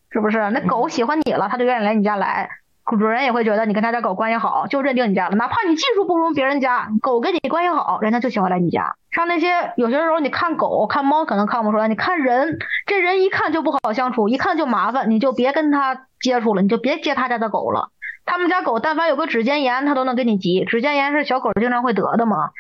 [0.10, 0.50] 是不是？
[0.50, 2.50] 那狗喜欢你了，它就愿意来你家来。
[2.96, 5.36] 主人也会觉得你跟他家狗关系好，就认定你家了。
[5.36, 8.96] 哪怕你技术不如别人家，狗跟你关系好，人家就喜欢来你家。
[9.12, 17.90] 像那些有些时候你看狗、看猫可能看不出来，你看人，这人一看就不好相处，一看就麻烦，你就别跟他接触了，你就别接他家的狗了。
[18.26, 20.66] 他们家狗但凡有个指尖炎，它都能跟你急。
[20.66, 22.52] 指尖炎是小狗经常会得的嘛。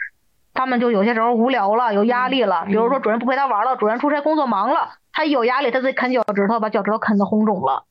[0.53, 7.83] 他们就有些时候无聊了，有压力了，比如说主人不陪他玩了，主人出差工作忙了，他一有压力，他自己啃脚趾头，把脚趾头啃得红肿了，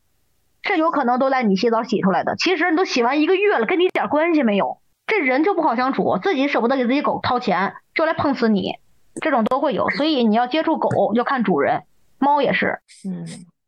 [0.67, 2.37] 这有可能都赖你洗澡洗出来的。
[2.37, 4.79] 其实你都洗完一个月了，跟你一点关系没有。
[5.07, 8.73] 这人就不好相处，自己舍不得给自己狗掏钱，就来碰瓷你，
[9.21, 9.89] 这种都会有。
[9.91, 11.85] 所以你要接触狗，要看主人，
[12.19, 12.81] 猫也是。
[13.09, 13.25] 嗯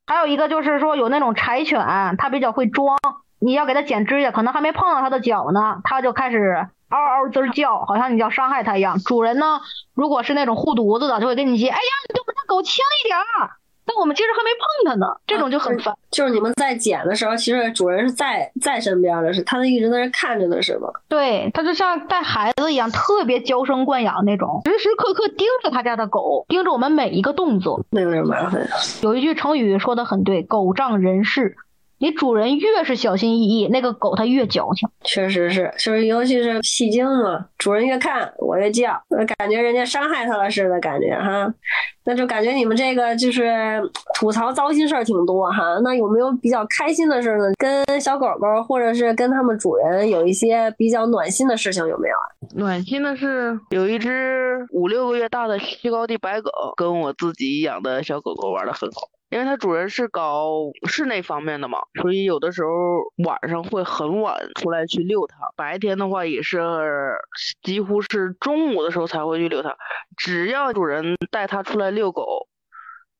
[0.08, 1.78] 还有一个就是说有那种柴犬，
[2.16, 2.96] 它比较会装，
[3.38, 8.98] 你要给它剪指甲，可能还没碰到它的脚呢，它就开始嗷嗷滋儿叫，好像你要伤害它一样。
[9.00, 9.60] 主人呢，
[9.94, 13.50] 如果是那种护犊子的，就会跟你急，哎呀，你对我们家狗轻一点儿，
[13.88, 15.94] 但我们其实还没碰它呢，这种就很烦。
[16.10, 20.88] 就是你们在捡的时候，其实主人是在在身边的，是他一直在那看着的，是吗？
[21.08, 27.82] 对，它就像带孩子一样，特别娇生惯养那种，时时刻刻盯着他家的狗，盯着我们每一个动作。
[27.90, 28.68] 那有点麻烦。
[29.00, 31.56] 有一句成语说的很对，狗仗人势。
[31.98, 34.88] 你主人越是小心翼翼，那个狗它越矫情。
[35.02, 41.52] 确实是，就是尤其是戏精嘛，主人越看我越叫，呃感觉人家伤害它了似的感觉哈。
[42.04, 43.82] 那就感觉你们这个就是
[44.14, 45.78] 吐槽糟心事儿挺多哈。
[45.82, 47.52] 那有没有比较开心的事儿呢？
[47.58, 52.24] 跟小狗狗或者是跟他们主人有一些比较暖心的事情有没有啊？
[52.54, 59.08] 暖心的是，有一只五六个月大的西高地白狗，跟我自己养的小狗狗玩的很好。
[59.30, 62.70] 因为它主人是搞室内方面的嘛，所以有的时候
[63.24, 66.60] 晚上会很晚出来去遛它，白天的话也是
[67.62, 69.76] 几乎是中午的时候才会去遛它。
[70.16, 72.48] 只要主人带它出来遛狗，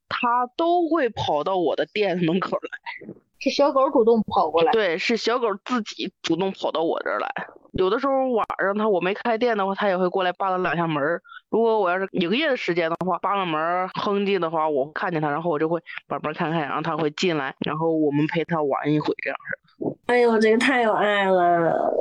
[0.08, 3.14] 它都会跑到我的店门口来。
[3.38, 4.72] 是小狗主动跑过来。
[4.72, 7.28] 对，是小狗自己主动跑到我这儿来。
[7.72, 11.22] 有的时候晚上它我没开店的话，它也会过来扒拉两下门儿。
[11.50, 19.96] 如果我要是营业的时间的话，扒拉门儿哼唧的话，我看见它，然后我就会把门开开，然后它会进来，然后我们陪它玩一会这样式的。
[20.06, 21.92] 哎呦，这个太有爱了，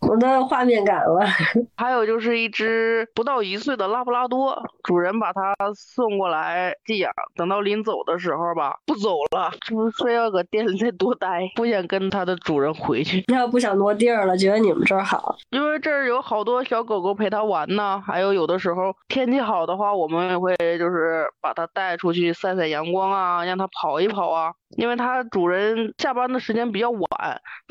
[0.00, 1.26] 我都有画面感了。
[1.76, 13.24] 还有就是一只不到一岁的拉布拉多，主人把它送过来寄养，等到临走的时候吧，不走了，就是非要搁店里再多待，不想跟它的主人回去。
[13.32, 15.36] 要不想挪地儿了，觉得你们这儿好。
[15.50, 24.52] 因为这儿有好多小狗狗陪它玩呢，还有有的时候天气好的话，我们也会就是把它带出去晒晒阳光啊，让它跑一跑啊。
[24.76, 27.00] 因为它主人下班的时间比较晚，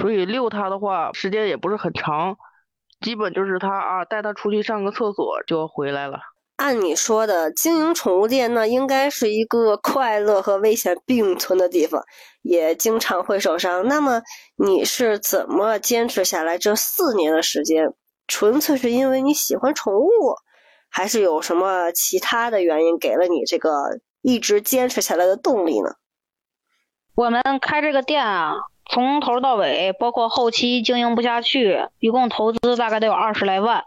[0.01, 2.36] 所以遛它的话时间也不是很长，
[3.01, 6.19] 基本就是它啊带它出去上个厕所就回来了。
[6.57, 12.01] 按你说的，经营宠物店呢，应该是一个快乐和危险并存的地方，
[12.41, 13.88] 也经常会受伤。
[13.88, 14.23] 那么
[14.55, 17.93] 你是怎么坚持下来这四年的时间？
[18.27, 20.10] 纯粹是因为你喜欢宠物，
[20.89, 23.69] 还是有什么其他的原因给了你这个
[24.23, 25.91] 一直坚持下来的动力呢？
[27.17, 33.86] 我们开这个店啊，从头到尾，包括后期经营不下去，一共投资大概得有二十来万。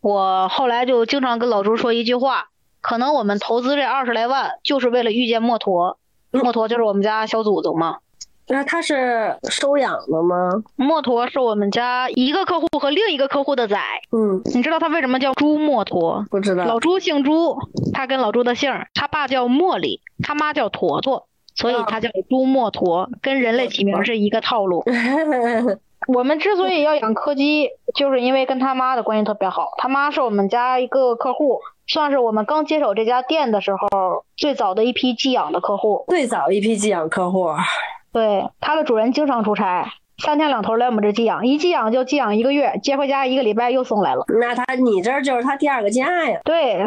[0.00, 2.46] 我后来就经常跟老朱说一句话，
[2.80, 6.00] 可能我们投资这二十来万，就是为了遇见墨驼。
[6.32, 7.98] 墨驼就是我们家小祖宗嘛。
[8.48, 10.50] 那他是收养的吗？
[10.74, 13.78] 墨驼是我们家一个客户和另一个客户的崽。
[14.10, 16.26] 嗯，你知道他为什么叫朱墨驼？
[16.30, 16.64] 不知道。
[16.64, 17.56] 老朱姓朱，
[17.94, 24.84] 他跟老朱的姓，他爸叫茉莉，他妈叫坨坨，所以它叫朱墨驼，跟人类起名是一个套路。
[26.06, 29.70] 我们之所以要养柯基，就是因为跟他妈的关系特别好。
[29.78, 36.04] 他妈是我们家一个客户，算是我们刚接手这家店的时候最早的一批寄养的客户。
[36.06, 37.48] 最早一批寄养客户。
[38.12, 44.24] 对，它的主人经常出差，三天两头来我们这寄养，一寄养就寄养一个月，接回家一个礼拜又送来了。
[44.40, 46.40] 那他你这就是他第二个家呀？
[46.42, 46.78] 对，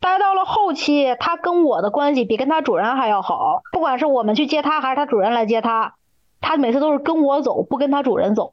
[0.00, 3.62] 待到了后期，他跟我的关系比跟他主人还要好。
[3.72, 5.94] 不管是我们去接他，还是他主人来接他，
[6.42, 8.52] 他每次都是跟我走，不跟他主人走。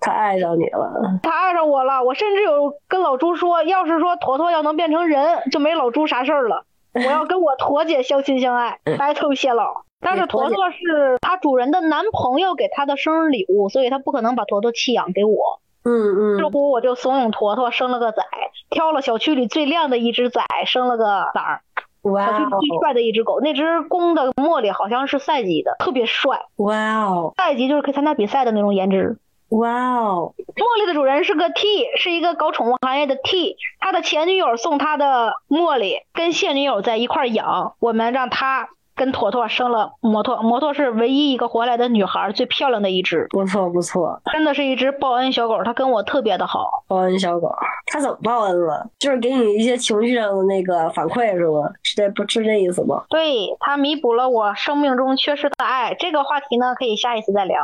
[0.00, 2.02] 他爱上你了，他爱上我了。
[2.02, 6.64] 我甚至有跟老朱说，要是说坨坨要能变成人，就没老朱啥事儿了。
[6.92, 9.84] 我要跟我坨姐相亲相爱，白头偕老。
[10.00, 15.60] 但是坨坨是他主人的男朋友给他的生日礼物，所以他不可能把坨坨弃养给我。
[15.84, 16.38] 嗯嗯。
[16.38, 18.24] 这不我就怂恿坨坨生了个崽，
[18.70, 21.62] 挑了小区里最靓的一只崽，生了个崽儿。
[22.02, 26.46] 哇小区里最帅的一只狗，那只公的茉莉好像是赛级的，特别帅。
[26.56, 29.18] 哇哦，赛级就是可以参加比赛的那种颜值。
[29.50, 31.64] 哇哦，茉莉的主人是个 T，
[31.96, 38.70] 是一个搞宠物行业的 T，他的前女友送他的茉莉跟现女友在一块养，我们让他。
[39.00, 46.84] 跟坨坨生了摩托，摩托是唯一一个活来的女孩，最漂亮的一只，不错不错，真的是一只报恩小狗，它跟我特别的好。
[46.86, 47.50] 报恩小狗，
[47.86, 48.86] 它怎么报恩了？
[48.98, 51.70] 就是给你一些情绪上的那个反馈是吗？
[51.82, 53.04] 是这不是这意思吗？
[53.08, 55.96] 对，它弥补了我生命中缺失的爱。
[55.98, 57.56] 这个话题呢，可以下一次再聊。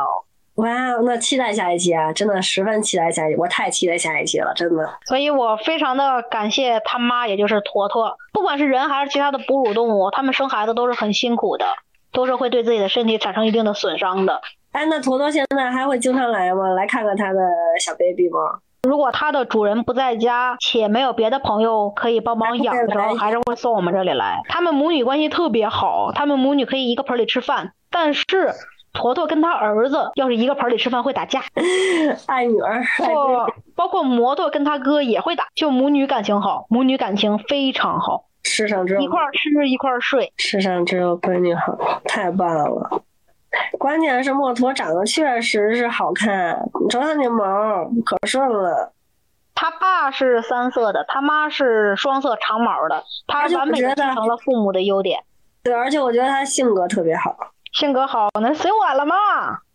[0.57, 0.67] 哇，
[1.03, 2.11] 那期待下一期啊！
[2.11, 4.89] 真的十分期待下一，我太期待下一期了，真的。
[5.05, 8.17] 所以我非常的感谢他妈，也就是坨坨。
[8.33, 11.65] 不管是人还是其他的哺乳动物，他们生孩子都是很辛苦的，
[12.11, 14.41] 都是会对自己的身体产生一定的损伤的。
[14.71, 16.69] 哎，那坨坨现在还会经常来吗？
[16.69, 17.39] 来看看他的
[17.79, 18.57] 小 baby 吗？
[18.81, 24.41] 如果他的主人不在家，且没有别的朋友可以帮忙养的时候，还是会送我们这里来。
[24.49, 28.23] 他们母女关系特别好，他们母女可以一个盆里吃饭，但是。
[28.97, 31.43] 坨坨跟他儿子要是一个盆里吃饭会打架，
[32.25, 32.83] 爱女儿。
[32.97, 38.25] 包包括摩托跟他哥也会打，就母女感情好，母女感情非常好。
[38.41, 43.03] 世上只有一块吃一块睡，世上只有闺女好，太棒了。
[43.77, 47.45] 关键是摩托长得确实是好看，你瞅他那毛
[48.03, 48.93] 可顺了。
[49.53, 55.23] 他爸是三色的，他妈是双色长毛的，他完美的继承了父母的优点。
[55.63, 57.35] 对，而且我觉得他性格特别好。
[57.73, 59.15] 性格好，那随我了吗？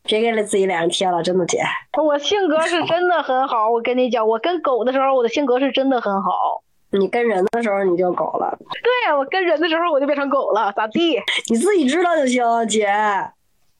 [0.05, 1.61] 别给自己脸上贴了，真的姐。
[2.03, 6.31] 我性格是真的很好，我跟你讲，我跟狗的时候，我的性格是真的很好。
[6.91, 8.59] 你跟人的时候你就狗了。
[8.83, 11.21] 对，我跟人的时候我就变成狗了，咋地？
[11.49, 12.89] 你自己知道就行，姐。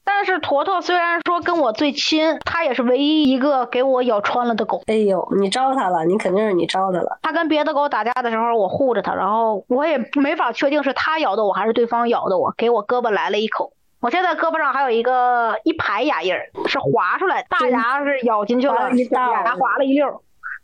[0.05, 4.81] 但是坨坨虽然说跟我最亲，它也是唯一一个给我咬穿了的狗。
[4.87, 7.19] 哎呦，你招它了，你肯定是你招它了。
[7.21, 13.73] 它跟别的狗打架的时候，我护着它，然后我也没法确定是它咬的我还是对方咬的我，给我胳膊来了一口。
[14.03, 20.19] 我现在胳膊上还有一个一排牙印儿，是划出来，大牙是咬进去了，小牙划了一溜儿，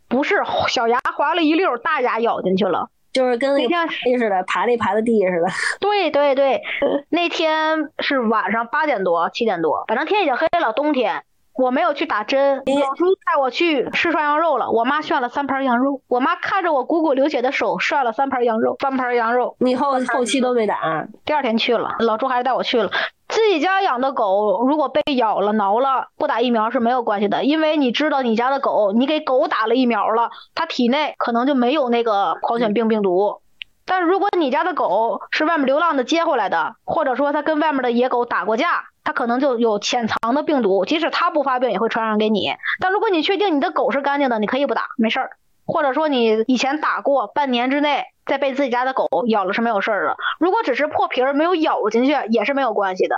[0.09, 2.89] 不是小牙划了一溜儿，大牙咬进去了。
[3.13, 5.47] 就是跟那天地似的，爬了一爬的地似的。
[5.79, 6.61] 对对对，
[7.07, 11.23] 那天是晚上八点多七点多，反正天已经黑了，冬天。
[11.59, 14.71] 我没有去打针，老朱带我去吃涮羊肉了。
[14.71, 19.57] 我妈涮了三盘羊肉，我妈看着我汩汩流血的手涮了三盘羊肉，三盘羊肉。
[19.59, 22.89] 你后后期都没打，第二天去了，老朱还是带我去了。
[23.27, 33.41] 自己家养的狗如果被咬了、挠了，不打疫苗是没有关系的，因为你知道你家的狗，你给狗打了疫苗了，它体内可能就没有那个狂犬病病毒。
[33.85, 42.53] 但如果你家的狗是外面流浪的接回来的，或者说它跟外面的野狗打过架，它可能就有潜藏的病毒，即使它不发病也会传染给你。
[42.79, 45.31] 但如果你确定你的狗是干净的，你可以不打，没事儿。
[45.65, 50.17] 或者说你以前打过，半年之内再被自己家的狗咬了是没有事儿的。
[50.37, 53.15] 如果只是破皮儿没有咬进去，也是没有关系的。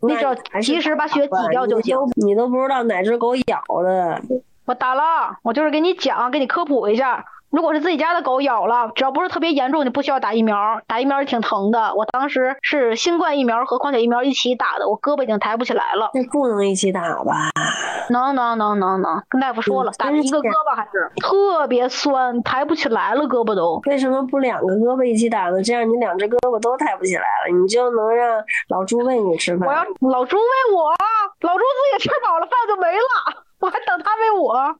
[0.00, 1.96] 你只要及时把血挤掉就行。
[2.16, 4.20] 你都不知道哪只狗咬的，
[4.64, 7.26] 我打了，我就是给你讲，给你科普一下。
[7.50, 10.80] 如果是自己家的狗咬了，只要不是特别严重，你不需要打疫苗。
[10.86, 11.92] 打疫苗也挺疼的。
[11.94, 16.10] 我当时是新冠疫苗和狂犬疫苗一起打的，我胳膊已经抬不起来了。
[16.14, 17.50] 那不能一起打吧？
[18.08, 23.80] 能能能能能，跟大夫说了，打一个胳膊还是特别酸，抬不起来了，胳膊都。
[23.86, 25.60] 为什么不两个胳膊一起打呢？
[25.60, 29.68] 这样你两只胳膊都抬不起来了，你就能让老朱喂你吃饭。
[29.68, 30.94] 我要老朱喂我，
[31.40, 34.76] 老朱自己吃饱了饭就没了，我还等他喂我。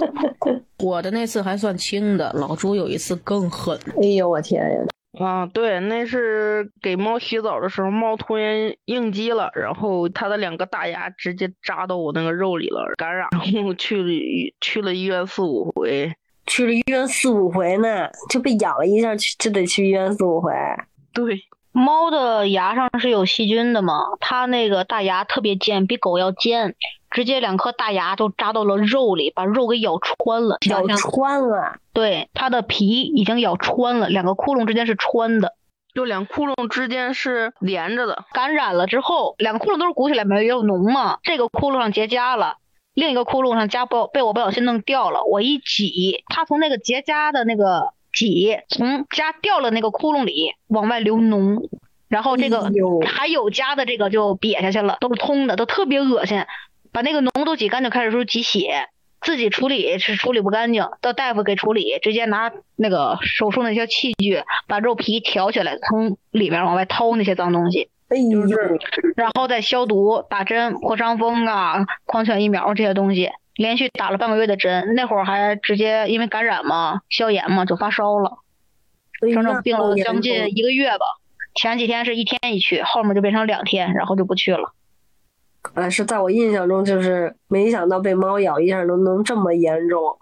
[0.84, 3.78] 我的那次还算轻的，老朱有一次更狠。
[4.00, 4.80] 哎呦我天呀！
[5.20, 14.08] 啊，对，那是给猫洗澡的时候，猫突然应激了，然后它的两个大牙直接扎到我那个肉里了，感染，然后去了
[14.62, 16.10] 去了医院四五回，
[16.46, 20.50] 去了医院四五回呢，就被咬了一下，就得去医院四五回。
[21.12, 21.38] 对，
[21.72, 26.74] 猫的牙上是有细菌的嘛，它那个大牙特别尖，比狗要尖。
[27.10, 30.56] 直接两颗大牙都扎到了肉里，把肉给咬穿了。
[30.70, 35.52] 咬穿了，对，它的皮已经咬穿了，两个窟窿之间是穿的，
[35.94, 38.24] 就两窟窿之间是连着的。
[38.32, 42.54] 感染了之后，两个窟窿都是鼓起来没有脓嘛，这个窟窿上结痂了，
[42.94, 51.68] 另一个窟窿上痂不被我不小心弄掉了，我一挤，它从那个结痂的那个挤，从痂掉了那个窟窿里往外流脓，
[52.08, 52.70] 然后这个
[53.06, 56.44] 还有痂的这个就瘪下去了，都是通的，都特别恶心。
[56.92, 58.88] 把那个脓都挤干净，开始说挤血，
[59.22, 67.88] 自己处理是处理不干净，到大夫给处理，直接拿那个手术那些器具把肉皮挑起来，从里面往外掏那些脏东西，
[69.16, 78.38] 然后再消毒、打针、破伤风啊、狂犬疫苗这些东西，连续打了半个月的针，那会儿还直接因为感染嘛、消炎嘛就发烧了，
[79.20, 81.04] 整整病了将近一个月吧。
[81.54, 84.72] 前几天是一天一去，后面就变成两天，然后就不去了。
[85.74, 90.18] 呃，是在我印象中，就是没想到被猫咬一下能能这么严重，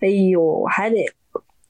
[0.00, 1.04] 哎呦，还得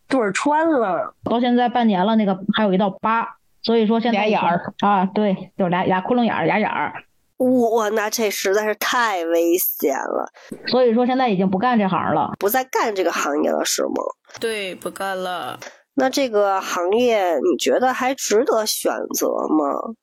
[0.06, 7.04] 对穿了，到现在半年了，那个还有一道疤，所以说现在俩眼儿啊，对，就俩俩窟窿眼儿，俩眼儿。
[7.38, 10.30] 哇，那这实在是太危险了，
[10.68, 13.90] 所以说现在已经不干这行了，不再干这个行业了，是吗？
[14.40, 15.58] 对，不干了。
[15.94, 19.94] 那这个行业你觉得还值得选择吗？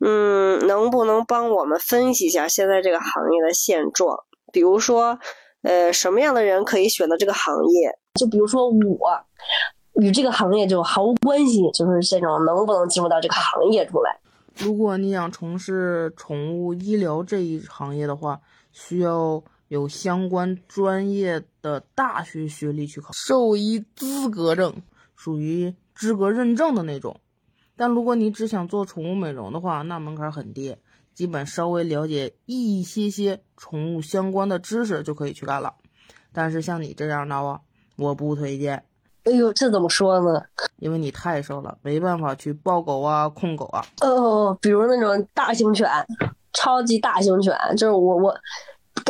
[0.00, 4.18] 嗯，能不能帮我们分析一下现在这个行业的现状？
[4.52, 5.18] 比如说，
[5.62, 7.98] 呃，什么样的人可以选择这个行业？
[8.18, 9.20] 就比如说我
[10.02, 14.18] 与这个行业就毫无关系，就是这种能不能进入到这个行业出来？
[14.58, 18.40] 如果你想从事宠物医疗这一行业的话，
[18.72, 24.82] 需要有相关专业的大学学历去考兽医资格证，
[25.16, 27.20] 属于资格认证的那种。
[27.76, 30.76] 但如果你只想做宠物美容的话，那门槛很低，
[31.12, 35.74] 基本稍微了解一些些宠物相关的知识就可以去干了。
[36.32, 37.62] 但是像你这样的话，
[37.96, 38.84] 我不推荐。
[39.24, 40.42] 哎呦，这怎么说呢？
[40.78, 43.84] 因为你太瘦了，没办法去抱狗啊、控狗啊。
[44.02, 45.88] 哦，比如那种大型犬，
[46.52, 48.30] 超级大型犬，就是我我，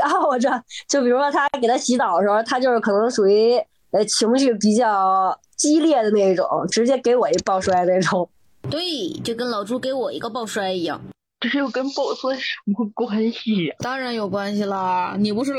[0.01, 0.49] 啊，我这
[0.89, 3.57] 就比如说他给它洗澡的时候，他就是可能属于
[3.91, 8.29] 呃情绪比较激烈的那种，直接给我一抱摔那种。
[8.71, 11.01] 对，就跟老朱给我一个抱摔一样。
[11.41, 13.75] 这又跟抱摔什么关系？
[13.81, 15.53] 当然有关系啦，你不是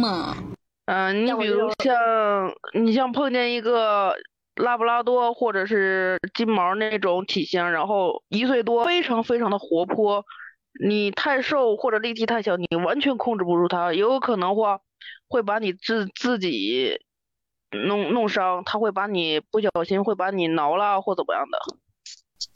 [0.00, 0.36] 吗？
[0.90, 4.12] 嗯，你比如像你像碰见一个
[4.56, 10.24] 拉布拉多或者是金毛那种体型，然后一岁多，非常非常的活泼，
[10.84, 14.80] 你太瘦或者力气太小，你完全控制不住它，有可能话
[15.28, 16.98] 会把你自自己
[17.70, 21.58] 弄弄伤，它会把你不小心会把你挠了或怎么样的。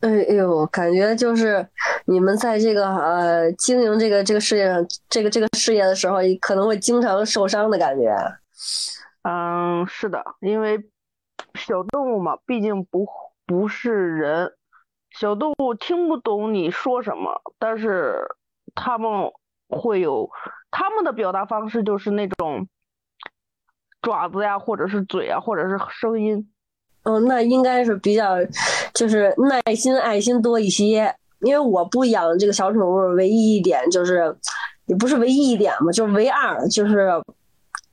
[0.01, 1.67] 哎呦，感觉就是
[2.07, 8.15] 你们在这个呃经营这个这个事业上这个这个事业的时候，可能会经常受伤的感觉。
[9.23, 10.79] 嗯，是的，因为
[11.55, 13.07] 小动物嘛，毕竟不
[13.47, 14.53] 不是人，
[15.11, 18.27] 小动物听不懂你说什么，但是
[18.75, 19.33] 它们
[19.69, 20.31] 会有
[20.71, 22.69] 它们的表达方式，就是那种
[24.03, 26.51] 爪子呀，或者是嘴啊，或者是声音。
[27.05, 28.37] 嗯，那应该是比较
[28.95, 31.15] 就是耐心、爱心多一些。
[31.41, 34.35] 因为我不养这个小宠物，唯一一点就是，
[34.87, 37.11] 也不是唯一一点嘛，就是唯二，就是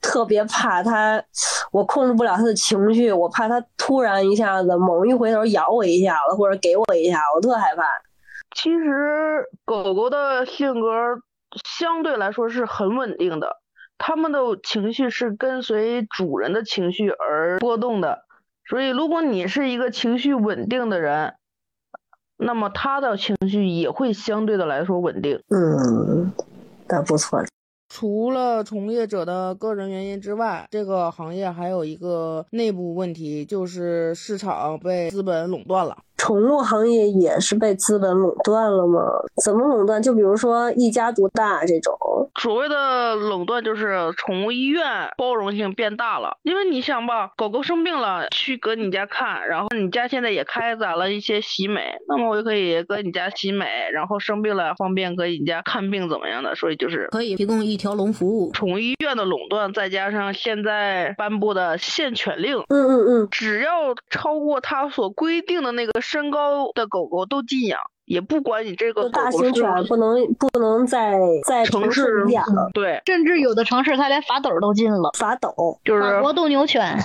[0.00, 1.22] 特别怕它，
[1.70, 7.82] 我控制不了它的情绪，我怕它突然一下子猛一回头咬我一下子，或者给我一下，我特害怕。
[8.56, 10.88] 其实狗狗的性格
[11.78, 13.58] 相对来说是很稳定的，
[13.98, 18.20] 它们的情绪是跟随主人的情绪而波动的。
[18.68, 21.34] 所以，如果你是一个情绪稳定的人，
[22.36, 25.40] 那么他的情绪也会相对的来说稳定。
[25.48, 26.32] 嗯，
[26.88, 27.44] 那不错。
[27.88, 35.98] 除了从业者的个人原因之外，这个行业还有一个内部问题，就是市场被资本垄断了。
[36.22, 39.00] 宠物行业也是被资本垄断了吗？
[39.42, 40.00] 怎么垄断？
[40.00, 41.92] 就比如说一家独大这种。
[42.40, 56.54] 所谓的垄断就是宠物医院包容性变大了，因为你想吧，狗狗生病了去搁你家看，然后你家现在也开展了一些洗美，那么我就可以搁你家洗美，然后生病了方便搁你家看病怎么样的？
[56.54, 58.52] 所以就是可以提供一条龙服务。
[58.52, 67.80] 宠物医院的垄断，再加上现在颁布的限犬令，嗯嗯嗯，只要超过它所规定的那个身高的狗狗都禁养。
[68.04, 72.44] 也不管你这个大型犬不能不能在在城市养，
[72.74, 75.10] 对，甚至有的城市它连法斗都禁了。
[75.16, 76.98] 法斗就是法国斗牛犬、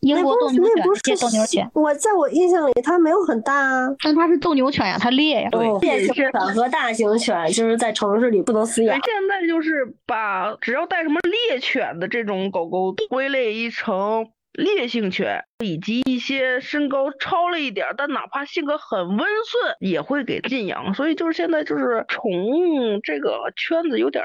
[0.00, 1.68] 英国斗牛犬、不是斗牛犬。
[1.72, 5.48] 我在我印象里，它没有很大啊，但它是斗牛犬呀，它猎呀。
[5.50, 8.94] 对，烈型犬和大型犬就是在城市里不能饲养。
[8.94, 14.28] 现在就是把只要带什么猎犬的这种狗狗归类一成。
[14.52, 20.92] 烈性犬以及一些身高超了一点，但哪怕性格很温顺，也会给禁养。
[20.94, 24.22] 所以就是现在就是宠物这个圈子有点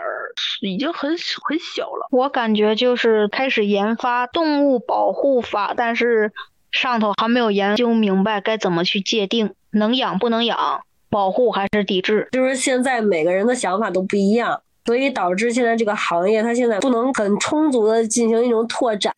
[0.62, 2.08] 已经很很小了。
[2.12, 6.34] 我感觉就是开始研发动物保护法，但是
[6.72, 12.28] 上头还没有研究明白该怎么去界定能养不能养，保护还是抵制。
[12.34, 14.62] 就是现在每个人的想法都不一样。
[14.88, 19.14] 所以导致现在这个行业，它现在不能很充足的进行一种拓展，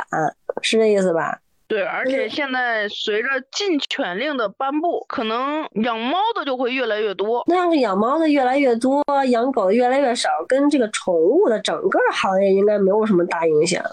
[0.63, 1.39] 是这意思吧？
[1.67, 7.43] 对，而且现在随着禁犬令的颁布，可能养猫的就会越来越多。
[7.45, 13.83] 那要是养猫的越来越多，养狗的越来越少，跟这个宠物的整个行业应该没有什么大影响。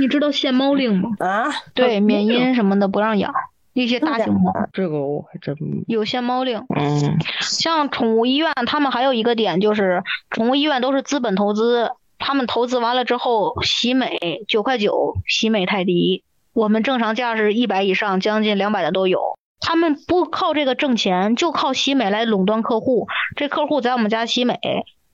[0.00, 1.10] 你知道限猫令吗？
[1.18, 3.30] 啊，对，缅因什么的不让养。
[3.76, 5.54] 一些大型猫，这个我还真
[5.86, 6.64] 有些猫令。
[6.74, 16.24] 嗯，像宠物医院，他们还有一个点就是，宠物医院都是资本投资，他们投资完了之后，喜美九块九，喜美泰迪，
[16.54, 19.36] 我们正常价是一百以上，将近两百的都有。
[19.60, 23.08] 他们不靠这个挣钱，就靠喜美来垄断客户。
[23.36, 24.58] 这客户在我们家喜美，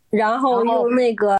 [0.09, 1.37] 然后用那个。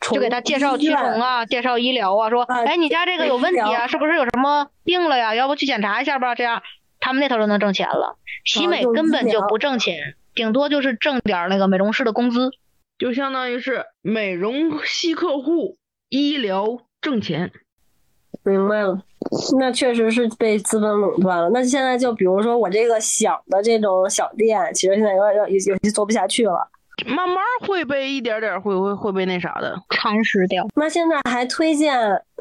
[0.00, 5.34] 就给他介绍驱虫啊，介绍医疗啊，说，哎，你家这个有问题啊，是不是有什么病了呀？
[5.34, 6.34] 要不去检查一下吧？
[6.34, 6.62] 这样，
[7.00, 8.16] 他们那头就能挣钱了。
[8.44, 12.50] 喜美根本就不挣钱，顶多就是挣点那个美容师的工资，
[12.98, 15.76] 就相当于是美容吸客户，
[16.08, 17.50] 医疗挣钱。
[18.44, 19.02] 明白了，
[19.58, 21.50] 那确实是被资本垄断了。
[21.52, 26.70] 那现在就比如说我这个小的这种小店，其实现在有点有有些做不下去了。
[27.04, 27.36] 慢慢
[27.66, 30.66] 会被一点点会会会被那啥的蚕食掉。
[30.74, 31.94] 那现在还推荐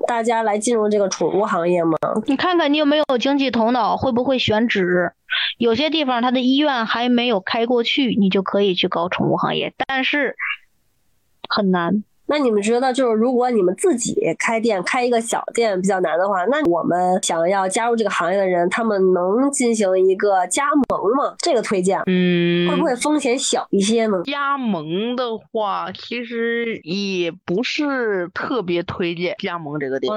[0.07, 1.97] 大家来进入这个宠物行业吗？
[2.25, 5.11] 你看看你有没有经济头脑，会不会选址？
[5.57, 10.35] 有些地方它的医院还没有开过去，你就可以去搞宠物行业，但是
[11.49, 12.03] 很难。
[12.27, 21.35] 那你们觉得，就是如果你们自己开店，开一个小店比较难的话，那我们想要加入这个行业的人，他们能进行一个加盟吗？
[21.39, 24.23] 这个推荐，嗯，会不会风险小一些呢？
[24.25, 30.11] 加盟的话，其实也不是特别推荐加盟这个店。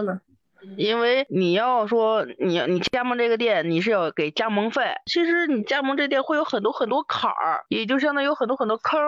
[0.76, 4.82] 因为你要说你你加盟这个店，你是要给加盟费。
[5.06, 8.98] 其实你加盟这店会有很多很多坎儿，也就相当于有很多很多坑。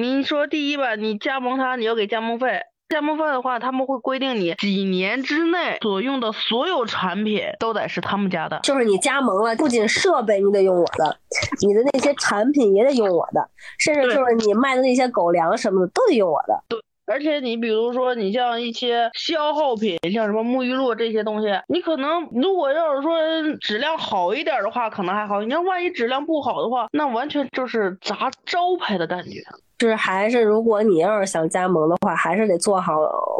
[0.00, 2.60] 你说第一吧，你加盟他，你要给加盟费。
[2.88, 8.60] 加盟费的话，他们会规定你几年之内所用的所有产品都得是他们家的。
[8.62, 11.18] 就是你加盟了，不仅设备你得用我的，
[11.66, 16.62] 你的那些产品也得用我的，甚至就是你卖的那些狗粮什么的都得用我的。
[16.68, 16.78] 对。
[17.06, 23.18] 而且你比如说，你像一些消耗品，像什么沐浴露这些东西，你可能如果要是说
[23.60, 25.42] 质量好一点的话，可能还好。
[25.42, 29.42] 你要万一质量不好的话，那完全就是砸招牌的感觉。
[29.78, 32.94] 就是还是，如果你要是想加盟的话，还是得做好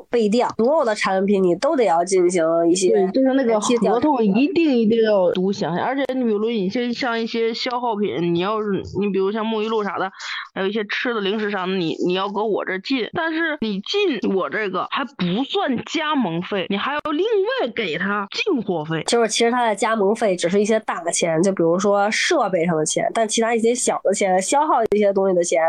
[0.09, 10.11] 备调，所有的产品你都得要进行一些对，就是那个合同一定一定要读详细，而且你比如你像像一些消耗品，你要是你比如像沐浴露啥的，
[10.55, 19.03] 还有一些吃的零食啥的，你你要搁我这进，但是你进我这个还不算加盟费，你还要另外给他进货费。
[19.09, 25.61] 就是其实他的加盟费只是一些大的钱，就比如说设备上的钱，但其他一些小的钱、消耗一些东西的钱，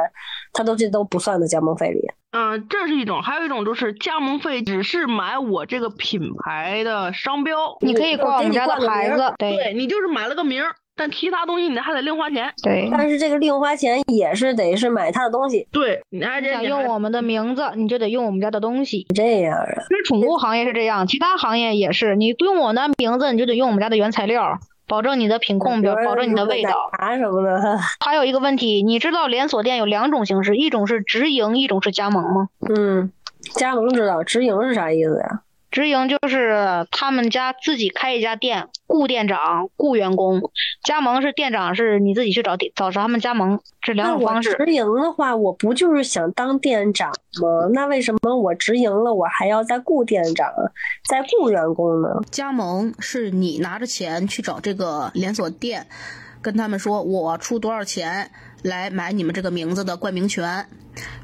[0.54, 2.00] 它都这都不算在加盟费里。
[2.32, 12.54] 嗯、这是一种，还有一种就是加盟费只是买我这个品牌的商标，你可以挂我们家的牌子对对你就是买了个名儿，但其他东西你还得另花钱。
[12.62, 12.88] 对。
[12.92, 19.08] 但是这个另花钱也是得是买他的东西，对，你还得想用我们的名字，你就得用我们家的东西。
[19.16, 19.66] 这样啊。
[19.88, 24.60] 其实宠物行业是这样，其他行业也是，你用我们的名字，你就得用我们家的原材料，
[24.90, 26.72] 保证你的品控，保保证你的味道。
[27.00, 32.50] 啥什么的， 还有一个问题，你知道连锁店有两种形式，一种是直营，一种是加盟吗？
[32.76, 33.12] 嗯，
[33.56, 35.42] 加盟知道，直营是啥意思呀？
[35.72, 40.40] 直营就是他们家自己开一家店，雇店长、雇员工；
[40.84, 44.56] 加盟是店长是你自己去找店找他们加盟，这两种方式。
[44.56, 47.10] 直营的话，我不就是想当店长
[47.42, 47.70] 吗？
[47.74, 50.52] 那为什么我直营了，我还要再雇店长，
[51.08, 52.10] 再雇员工呢？
[52.32, 55.86] 加盟是你拿着钱去找这个连锁店，
[56.42, 58.32] 跟他们说我出多少钱
[58.64, 60.68] 来买你们这个名字的冠名权，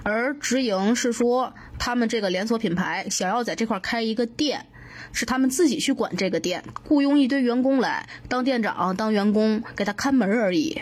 [0.04, 4.68] 而直营是说他们这个连锁品牌想要在这块开一个店。
[5.12, 10.82] 是他们自己去管这个店，雇佣一堆员工来当店长、当员工，给他看门而已。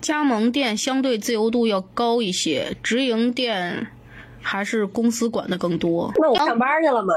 [0.00, 3.88] 加盟店相对自由度要高一些，直营店
[4.44, 6.12] 还是公司管的更多。
[6.16, 7.14] 那我上班去了嘛？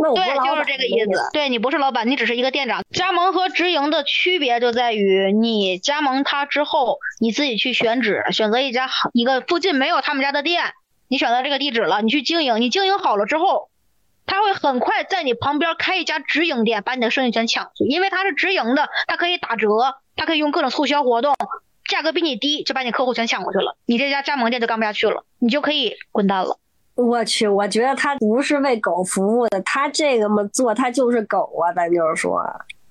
[0.00, 1.30] 那我对，就是这个意思。
[1.32, 2.82] 对你不是老板，你只是一个店长。
[2.90, 10.72] 加盟和直营的区别就在于，你加盟他之后，你自己去选址，选择一家好一个附近没有他们家的店，
[11.08, 13.70] 你选择这个地址了，你去经营，你经营好了之后，
[14.26, 19.68] 他会很快在你旁边开一家直营店，把你的生意全抢去，因为他是直营的，他可以打折，
[20.16, 21.34] 他可以用各种促销活动。
[21.86, 26.58] 价格比你低，就把你客户全抢过去了，你这家加盟店就干不下去了，你就可以滚蛋了。
[26.94, 32.40] 我去，我觉得他不是为狗服务的，他这个么做，他就是狗啊，咱就是说，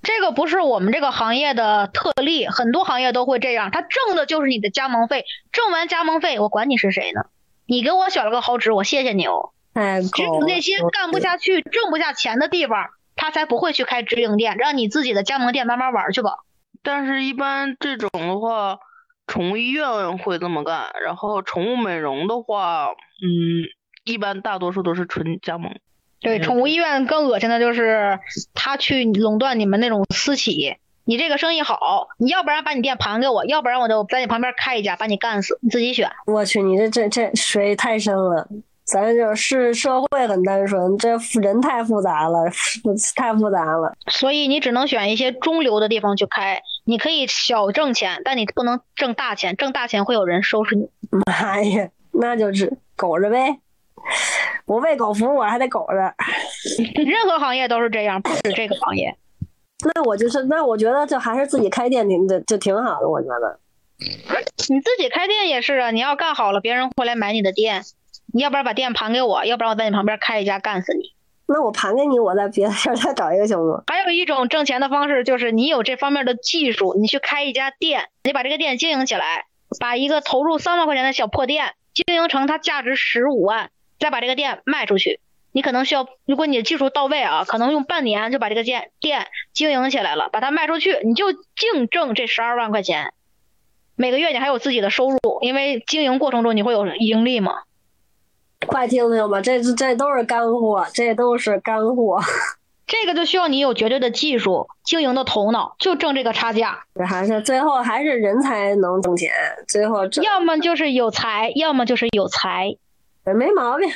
[0.01, 3.71] 这个不是我们这个行业的特例，很多行业都会这样。
[3.71, 7.25] 他挣的就是你的加盟费，挣完加盟费，我管你是谁呢？
[7.65, 9.51] 你给我选了个好址，我谢谢你哦。
[9.73, 10.23] 哎只。
[10.23, 16.39] 有那些干不下去、挣不下钱的地方，他才不会去开直营店，让你自己的加盟店慢慢玩去吧。
[16.83, 18.79] 但是，一般这种的话，
[19.27, 23.63] 宠物医院会这么干，然后宠物美容的话，嗯，
[24.03, 25.73] 一般大多数都是纯加盟。
[26.19, 28.19] 对，宠物医院更恶心的就是
[28.53, 30.77] 他去垄断你们那种私企。
[31.05, 36.09] 你这个生意好，你要不然把你店盘给我，要不然我就在你旁边开一家，把你干死，你自己选。
[36.27, 38.47] 我去，你这这这水太深了。
[38.85, 42.49] 咱就是社会很单纯，这人太复杂了，
[43.15, 43.93] 太复杂了。
[44.07, 46.61] 所以你只能选一些中流的地方去开。
[46.85, 50.89] 你可以小挣钱，但你不能挣大钱，挣大钱会有人收拾你。
[51.25, 53.59] 妈呀，那就是苟着呗。
[54.65, 56.13] 我为狗服务，我还得狗着。
[57.03, 59.15] 任何行业都是这样，不止这个行业。
[59.95, 63.59] 那我就是，那我觉得就还是自己开店挺就就挺好的，我觉得。
[64.69, 67.83] 你自己开店也是啊，你要干好了，别人会来买你的店。
[68.33, 71.13] 你要不然把店盘给我，要不然我在你旁边开一家干死你。
[71.45, 73.83] 那我盘给你，我在别的地儿再找一个行吗？
[73.87, 79.45] 还有一种挣钱的方式，就是你有这方面的技术，你去开一家店，你把这个店经营起来，
[79.79, 83.69] 把一个投入三万块钱的小破店经营成它价值十五万，
[84.03, 85.21] 再把这个店卖出去。
[85.53, 93.13] 你可能需要，如果你的技术到位啊，可能用半年就把这个店店经营起来了，把它卖出去，你就净挣这十二万块钱。
[93.95, 97.61] 每个月你还有自己的收入，因为经营过程中你会有盈利嘛。
[98.65, 102.19] 快听听吧，这这都是干货，这都是干货。
[102.85, 106.83] 这个就需要你有绝对的技术、经营的头脑，就挣这个差价。
[106.95, 109.31] 这还是最后还是人才能挣钱，
[109.67, 112.75] 最后要么就是有才，要么就是有才。
[113.31, 113.87] 没毛病，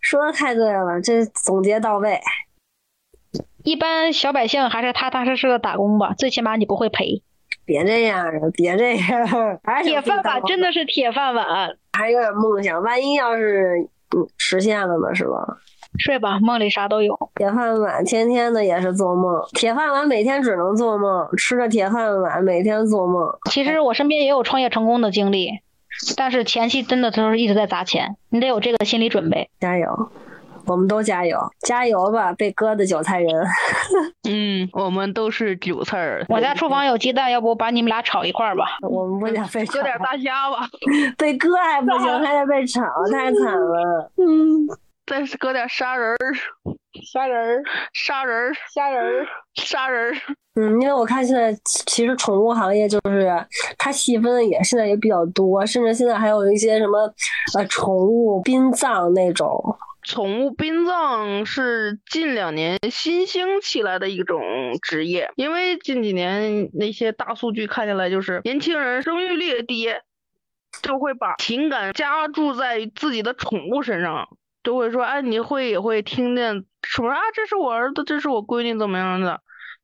[0.00, 2.20] 说的太对了，这总结到位。
[3.62, 7.22] 一般小百姓还是踏踏实实的打工吧，最起码你不会赔。
[7.64, 15.58] 别这样啊，别这样，铁饭碗真的是铁饭碗，还有点梦想，万一要是嗯实现了呢，是吧？
[15.98, 17.18] 睡吧，梦里啥都有。
[17.34, 23.26] 铁饭碗天天的也是做梦，铁饭碗每天只能做梦，吃着铁饭碗每天做梦。
[23.50, 25.58] 其实我身边也有创业成功的经历，
[26.16, 29.48] 但是前期真的都是一直在砸钱，你得有这个心理准备。
[29.60, 30.10] 加油，
[30.66, 33.30] 我们都加油，加油吧，被割的韭菜人。
[34.28, 36.24] 嗯，我们都是韭菜儿。
[36.28, 38.78] 我家厨房有鸡蛋，要不把你们俩炒一块儿吧？
[38.82, 40.68] 我们不想被炒搁，点大虾吧。
[41.16, 42.82] 被割还不行， 还得被炒，
[43.12, 44.10] 太惨了。
[44.16, 44.66] 嗯，
[45.06, 46.16] 在再割点虾仁儿，
[47.02, 50.16] 虾仁儿、虾人儿， 虾仁儿，虾人儿。
[50.54, 53.30] 嗯，因为我看现在其实宠物行业就是
[53.76, 57.12] 它细分的也现在也比较多，甚至现在还有一些什么
[57.56, 59.76] 呃宠物殡葬那种。
[60.02, 64.40] 宠物殡葬是近两年新兴起来的一种
[64.80, 69.88] 职业，因为近几年那些大数据看下来，就是年轻人生育率低，
[70.80, 74.28] 就会把情感加注在自己的宠物身上，
[74.62, 79.40] 就会说，哎，你会也会听见什么啊，这是我儿子，这是我闺女，怎么样的？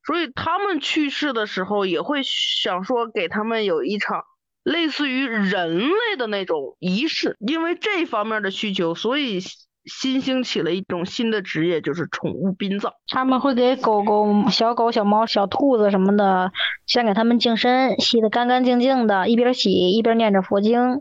[0.06, 4.22] 所以他们去世的时候，也会想说给他们有一场
[4.62, 9.40] 类似于人类的那种仪式，因为这方面的需求，所以。
[9.84, 12.92] 新兴起了一种新的职业，就是宠物殡葬。
[13.08, 16.52] 他们会给狗狗、小狗、小猫、小兔子什么的，
[16.86, 21.00] 先给他们净身，洗得干干净净的，一边洗一边念着佛经，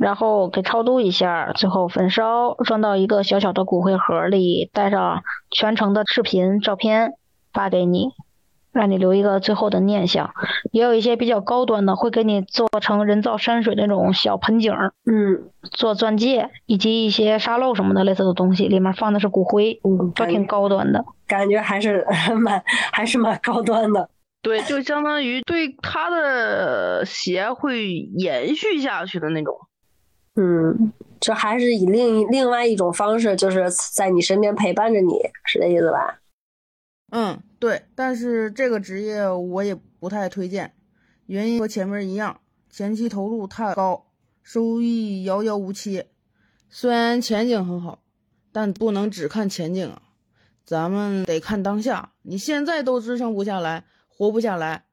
[0.00, 7.12] 然后给超度一下，最后焚烧，装到一个小小的骨灰盒里，带上全程的视频、照片
[7.52, 8.08] 发给你。
[8.72, 10.30] 让你留一个最后的念想，
[10.70, 14.72] 也有一些比较高端的，会给你做成人造山水那种小盆景，
[15.04, 21.04] 嗯，做钻戒以及一些沙漏什么的类似的东西，里面放的是骨灰，嗯都挺高端的。
[21.26, 22.06] 感觉还是
[22.40, 24.08] 蛮还是蛮高端的。
[24.40, 29.52] 对，就相当于对他的鞋会延续下去的那种。
[30.36, 35.14] 嗯，就还是以另另外一种方式，就是在你身边陪伴着你，
[35.44, 36.20] 是这意思吧？
[37.10, 40.74] 嗯，对，但是这个职业我也不太推荐，
[41.26, 44.06] 原因和前面一样，前期投入太高，
[44.42, 46.04] 收益遥遥无期。
[46.68, 48.00] 虽然前景很好，
[48.52, 50.02] 但不能只看前景啊，
[50.64, 52.12] 咱们得看当下。
[52.22, 54.84] 你现在都支撑不下来，活不下来，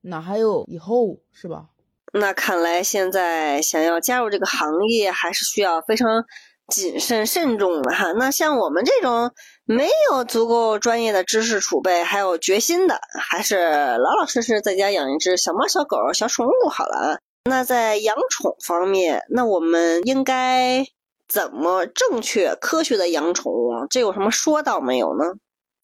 [0.00, 1.68] 哪还有以后是吧？
[2.12, 6.24] 那看来现在想要加入这个行业，还是需要非常
[6.68, 8.12] 谨慎慎重的哈。
[8.12, 9.32] 那像我们这种
[9.64, 13.56] 没有足够专业的知识储备，还有决心的，还是
[13.98, 17.18] 老老实实在家养一只小猫、小狗、小宠物好了啊。
[17.44, 20.84] 那在养宠方面，那我们应该
[21.28, 23.86] 怎么正确、科学的养宠物？
[23.90, 25.24] 这有什么说道没有呢？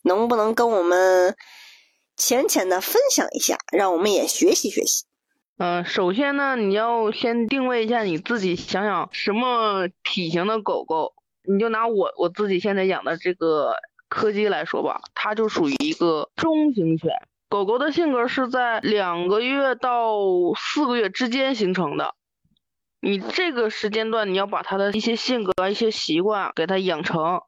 [0.05, 1.37] 能不能跟我们
[2.17, 5.05] 浅浅的分享一下，让我们也学习学习？
[5.65, 11.15] 嗯，首先呢，你要先定位一下你自己，想想什么体型的狗狗。
[11.49, 13.77] 你就拿我我自己现在养的这个
[14.09, 17.13] 柯基来说吧，它就属于一个中型犬。
[17.49, 20.17] 狗狗的性格是在两个月到
[20.57, 22.17] 四个月之间形成的。
[23.01, 27.41] 你这个时间段，你要把它的一些性格、一些习惯给它养成，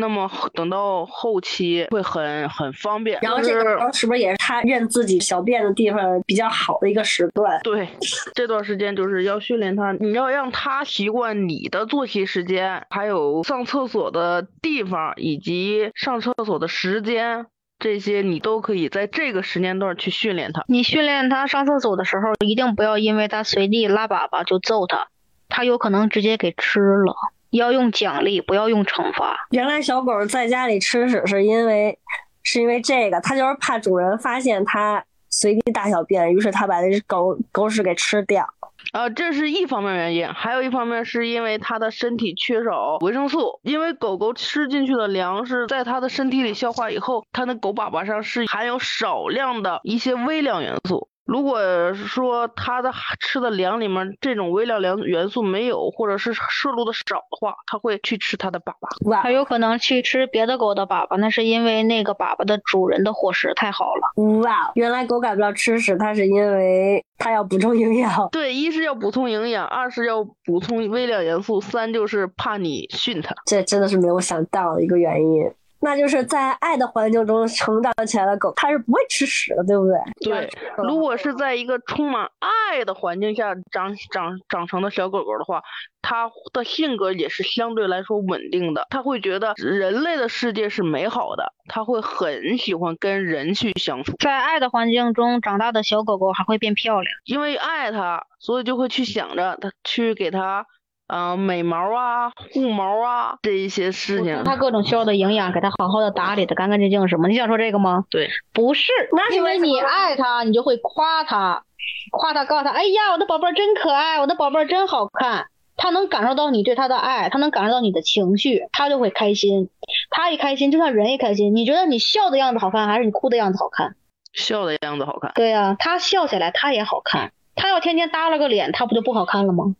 [0.00, 3.18] 那么等到后期会很很方便。
[3.22, 7.60] 然后这个时候是不是也是他认自己小便的地方比较好的一个时段？
[7.62, 7.88] 对，
[8.34, 17.46] 这段时间就是要训练他，你要让他习惯你的作息时间，还有上厕所的地方以及上厕所的时间，
[17.78, 20.64] 这些你都可以在这个时间段去训练他。
[20.66, 25.08] 你训练他上厕所的时候，一定不要因为他随地拉粑粑就揍他，
[25.48, 27.14] 他有可能直接给吃了。
[27.50, 29.46] 要用奖励，不要用惩罚。
[29.50, 31.98] 原来小狗在家里吃屎是因为
[32.42, 38.48] 是因为这个，它就是怕主人发现它随地大小便，于是它把这只狗狗屎给吃掉。
[38.92, 51.08] 啊，这是一方面原因，还有一方面是因为它的身体缺少维生素，因为狗狗吃进去的粮食在它的身体里消化以后，它的狗粑粑上是含有少量的一些微量元素。
[51.30, 59.08] 如果说它的吃的粮里面这种微量元元素没有，或者是摄入的少的话，它会去吃它的粑粑。
[59.08, 64.40] 哇它有可能去吃别的狗的粑粑，那是因为那个粑粑的主人的伙食太好了。
[64.40, 68.28] 哇，原来狗改不了吃屎，它是因为它要补充营养。
[68.32, 73.32] 对，一是要补充营养，二是要补充微量元素，三就是怕你训它。
[73.46, 75.48] 这真的是没有想到的一个原因。
[75.80, 80.30] 那就是在爱的环境中成长起来的狗，它是不会吃屎的，对不对？
[80.30, 80.50] 对，
[80.86, 85.62] 如果是在一个充满爱的环境下长长长成的小狗狗的话，
[86.02, 88.86] 它的性格也是相对来说稳定的。
[88.90, 94.12] 它会觉得人类的世界是美好的，它会很喜欢跟人去相处。
[94.18, 97.10] 在爱的环境中长大的小狗狗还会变漂亮。
[97.24, 100.66] 因为爱它，所以就会去想着它去给它，
[101.12, 104.44] 嗯、美毛啊、护毛啊这一些事情。
[104.44, 107.26] 它各种需要的营养，给它好好的打理的干干净净，什么？
[107.26, 108.04] 你想说这个吗？
[108.10, 108.92] 对，不是，
[109.32, 111.64] 因为你爱它，你就会夸它，
[112.12, 115.46] 夸它，告诉它，哎呀，我的宝贝儿真可爱，我的宝贝儿真好看。
[115.76, 119.70] 它能感受到你对它的爱，它能感受到你的情绪，它就会开心。
[120.10, 121.56] 它一开心，就像人一开心。
[121.56, 123.96] 你觉得你笑的样子好看，还是你哭的样子好看？
[124.34, 125.32] 笑的样子好看。
[125.34, 127.32] 对呀、它笑起来它也好看。
[127.56, 129.74] 它要天天耷拉个脸，它不就不好看了吗？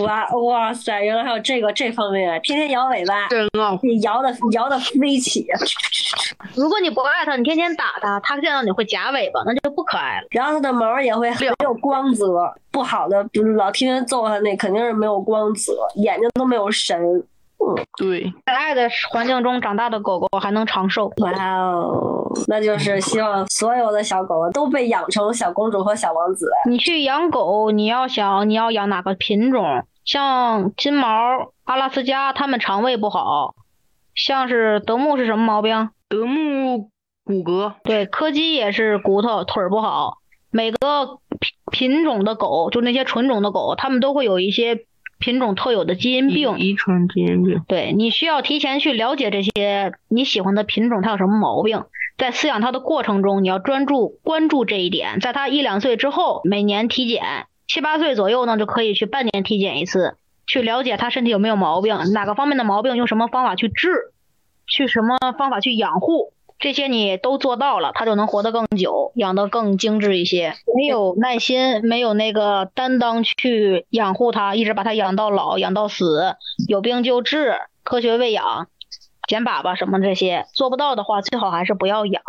[0.00, 5.46] 哇哇塞，原来还有这个这方面，天天摇尾巴，真啊，你摇的摇的飞起，
[6.56, 10.26] 如果你不爱它，你天天打它，它见到你会夹尾巴，那就不可爱了。
[10.30, 16.98] 然后它的毛也会没有光泽，不好的，比如老天天揍它那肯定是没有光泽，眼睛都没有神。
[17.96, 21.12] 对，在爱的环境中长大的狗狗还能长寿。
[21.18, 26.50] 哇哦，那就是希望所有的小狗狗都被养成小公主和小王子。
[26.68, 31.08] 你去养狗，你要想你要养哪个品种，像金毛、
[31.64, 33.54] 阿拉斯加，它们肠胃不好；
[34.14, 35.90] 像是德牧是什么毛病？
[36.08, 36.90] 德牧
[37.24, 40.18] 骨骼，对，柯基也是骨头腿儿不好。
[40.50, 44.84] 每个品品种的狗，就那些纯种的狗，它们都会有一些
[45.22, 46.58] 品种特有的基因病。
[46.58, 47.62] 遗传基因病。
[47.68, 51.84] 对你需要提前去了解这些你喜欢的品种，它有什么毛病。
[52.18, 55.20] 在饲养它的过程中，你要专注关注这一点。
[55.20, 60.16] 在它一两岁之后，每年体检，七八岁左右呢就可以去半年体检一次，
[60.46, 64.12] 去了解它身体有没有毛病，哪个方面的毛病用什么方法去治，
[64.66, 66.32] 去什么方法去养护。
[66.62, 70.54] 这些你都做到了，它就能活得更久，养得更精致一些。
[70.76, 76.36] 没有耐心，没有那个担当去养护它，一直把它养到老，养到死，
[76.68, 78.68] 有病就治，科学喂养，
[79.26, 82.22] 捡粑粑什么这些做不到的话，最好还是不要养。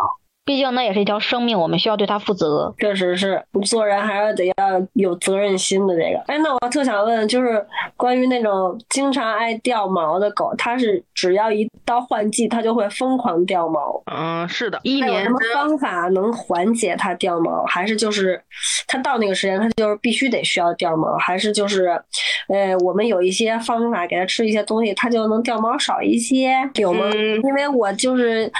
[0.44, 2.74] 毕竟那也是一条生命，我们需要对它负责。
[2.78, 4.54] 确实是，做人还是得要
[4.92, 5.94] 有责任心的。
[5.94, 7.64] 这个，哎，那我特想问，就是
[7.96, 14.02] 关于那种经常爱掉毛的狗，它是只要一到换季，它就会疯狂掉毛。
[14.04, 17.64] 嗯，是的，一年有什么方法能缓解它掉毛？
[17.64, 18.42] 还是就是
[18.86, 21.16] 它到那个时间，它就是必须得需要掉毛？
[21.16, 21.86] 还是就是，
[22.48, 27.10] 呃，我们有一些方法给它吃一些东西，它就能掉毛少一些，有吗？
[27.14, 28.50] 嗯因为我就是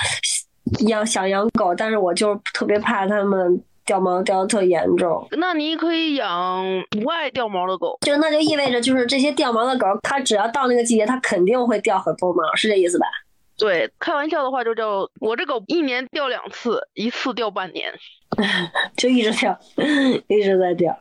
[0.89, 5.27] 养想养狗，但是我就是特别怕它们掉毛掉的特严重。
[5.33, 7.99] 那你可以养不爱掉毛的狗。
[8.01, 13.07] 就那就意味着，就是这些掉毛的狗，它只要到那个季节，它肯定会掉很多毛，是这意思吧？
[13.57, 17.93] 对，开玩笑的话就叫我这狗一年掉两次，一次掉半年。
[18.97, 19.57] 就一直掉，
[20.27, 20.97] 一直在掉。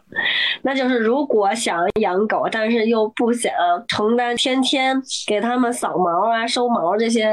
[0.62, 3.52] 那就是如果想养狗，但是又不想
[3.88, 7.26] 承担天天给它们扫毛啊、收毛这些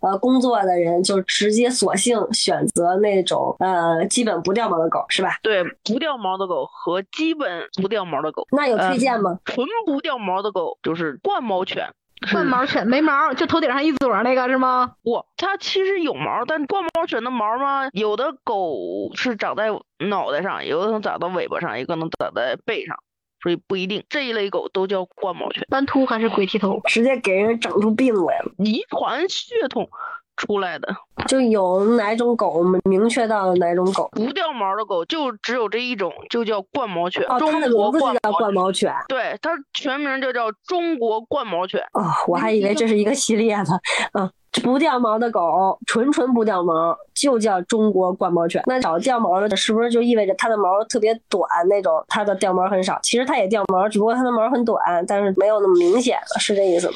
[0.00, 5.38] 呃工作的人，就直接索性选择那种呃基本不掉毛的狗，是吧？
[5.44, 9.38] 对，不掉毛的狗和基本不掉毛的狗，那有推荐吗？
[9.44, 11.88] 纯不掉毛的狗就是冠毛犬。
[12.32, 14.94] 换毛犬没毛，就头顶上一撮儿那个是吗？
[15.02, 22.96] 我，它其实有毛，但冠毛犬的毛嘛，有的狗是长在脑袋上，有的能长到尾巴上，也可能长在背上，
[23.42, 24.02] 所以不一定。
[24.08, 26.80] 这一类狗都叫冠毛犬，斑秃还是鬼剃头？
[26.86, 28.52] 直接给人整出病来了。
[28.58, 29.88] 遗传血统
[30.36, 30.88] 出来的。
[31.26, 34.08] 就有哪种狗我们明确到哪种狗？
[34.12, 37.24] 不掉毛的狗就只有这一种，就叫冠毛犬。
[37.24, 38.94] 哦，它中的国冠名字就叫冠毛毛犬。
[39.08, 41.80] 对，它全名就叫中国冠毛犬。
[41.94, 43.64] 哦，我还以为这是一个系列呢。
[44.12, 44.30] 嗯，
[44.62, 48.62] 不掉毛的狗，纯纯不掉毛，就叫中国冠毛犬。
[48.66, 51.92] 那少掉毛的，是不是就意味着它的毛特别短那种？
[52.08, 52.98] 它的掉毛很少。
[53.02, 56.94] 其实它也掉毛，只不过它的毛很短，但是没有那么明显了，是这意思吗？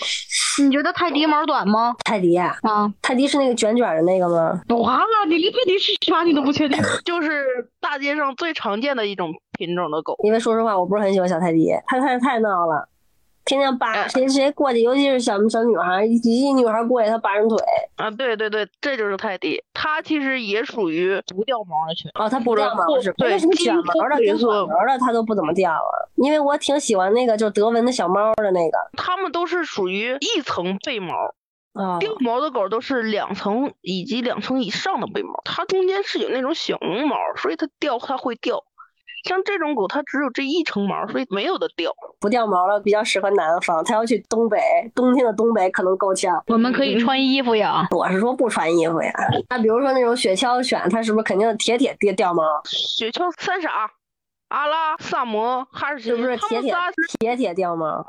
[0.63, 1.95] 你觉得泰迪毛短吗？
[2.05, 4.61] 泰迪啊，啊，泰迪是那个卷卷的那个吗？
[4.69, 6.79] 完了，你连泰迪是啥你都不确定。
[7.05, 7.45] 就是
[7.81, 10.17] 大街上最常见的一种品种的狗。
[10.25, 12.89] 因为说实话，我不是很喜欢小泰迪，它太太闹了。
[13.45, 17.59] 天天扒哎谁谁过去，尤其是小小女孩，一一女孩过去，她扒人腿。
[17.97, 22.11] 啊，对对对，这就是泰迪，它其实也属于不掉毛的犬。
[22.15, 25.93] 哦，它不掉毛是对卷毛的跟金丝短毛的它都不怎么掉啊？
[26.17, 31.15] 因为我挺喜欢那个就是德文的小猫的那个它们都是属于一层背毛，
[31.73, 31.99] 啊。
[31.99, 38.63] 掉毛的狗都是两层以及两层以上的背毛，它中间是有那种小绒毛，所以它掉它会掉。
[39.25, 41.93] 像这种狗，它只有这一层毛，所以没有的掉。
[42.19, 44.59] 不掉毛了比较适合南方，它要去东北，
[44.95, 46.43] 冬天的东北可能够呛。
[46.49, 47.87] 我们可以穿衣服呀。
[47.91, 49.13] 我是说不穿衣服呀。
[49.49, 52.43] 那比如说那种雪橇犬，它是不是肯定铁铁掉掉毛？
[52.65, 53.91] 雪橇、三傻、
[54.49, 56.75] 阿拉、萨摩、哈士奇，是不是铁铁
[57.19, 58.05] 铁铁掉毛？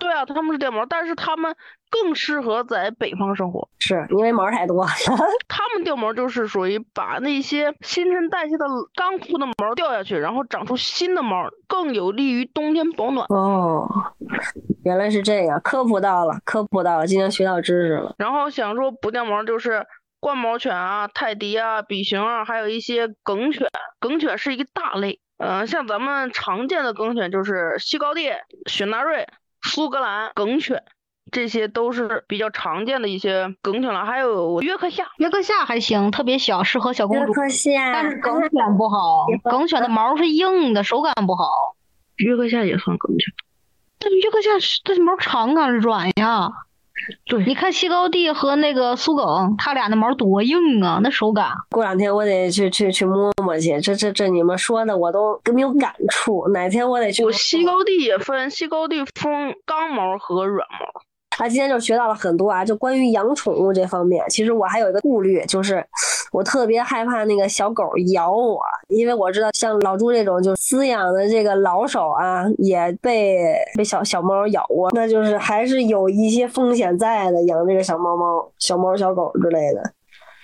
[0.00, 1.54] 对啊，它们是掉毛，但是它们
[1.90, 3.68] 更适合在北方生活。
[3.78, 4.84] 是因为毛太多。
[5.46, 13.26] 它们掉毛就是属于把那些新陈代谢的干枯的毛掉下去，然后长出新的毛，更有利于冬天保暖。
[13.28, 13.86] 哦，
[14.84, 18.14] 原来是这样，科普到了，科普到了，今天学到知识了。
[18.18, 19.86] 然后想说不掉毛就是
[20.18, 23.68] 冠毛犬啊、泰迪啊、比熊啊，还有一些梗犬。
[24.00, 28.30] 梗犬是一个大类，嗯、像咱们常见的梗犬就是西高地、
[28.64, 29.28] 雪纳瑞、
[29.62, 30.82] 苏格兰梗犬，
[31.30, 34.04] 这些都是比较常见的一些梗犬了。
[34.04, 37.32] 还有约克夏，约克夏还行，特别小，适合小公主。
[37.32, 41.44] 约克夏，但是梗犬不好，梗犬的毛是硬的，手感不好。
[42.16, 43.32] 约克夏也算梗犬。
[43.98, 44.50] 但约克夏
[44.84, 46.50] 这毛长啊，软呀。
[47.26, 51.52] 对你看西高地和那个苏梗，他俩那毛多硬啊，那手感。
[51.70, 56.48] 过两天我得去去去摸摸去，这这这你们说的我都没有感触。
[56.48, 57.24] 哪天我得去。
[57.24, 61.02] 我西高地也分西高地分刚毛和软毛。
[61.38, 64.22] 啊，今天就学到了很多啊，就关于养宠物这方面。
[64.28, 65.82] 其实我还有一个顾虑，就是
[66.32, 77.42] 我特别害怕那个小狗咬我，因为我知道像老朱这种就饲养的这个老手啊，也被被小小猫咬过，那就是还是有一些风险在的。
[77.44, 79.94] 养这个小猫猫、小猫、小狗之类的。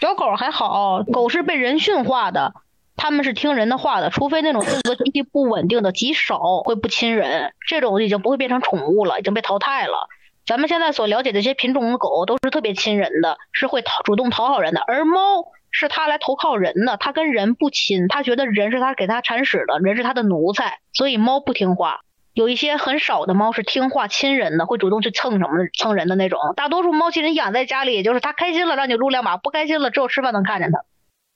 [0.01, 2.55] 小狗还好，狗是被人驯化的，
[2.97, 10.09] 它们是听人的话的，除非那种性格极其不稳定的，极少会不亲人，这种已经不会变成宠物了，已经被淘汰了。
[10.47, 22.01] 咱们现在所了解的这些品种的狗都是特别亲人的，是会讨主动讨好人的，而猫是它来投靠人的，它跟人不亲，它觉得人是它给它铲屎的，人是它的奴才，所以猫不听话。
[22.33, 26.39] 有一些很少的猫是听话亲人的，会主动去蹭什么蹭人的那种。
[26.55, 30.85] 大多数猫其实养在家里，也就是它开心了让你撸两把，不开心了只有吃饭能看见它。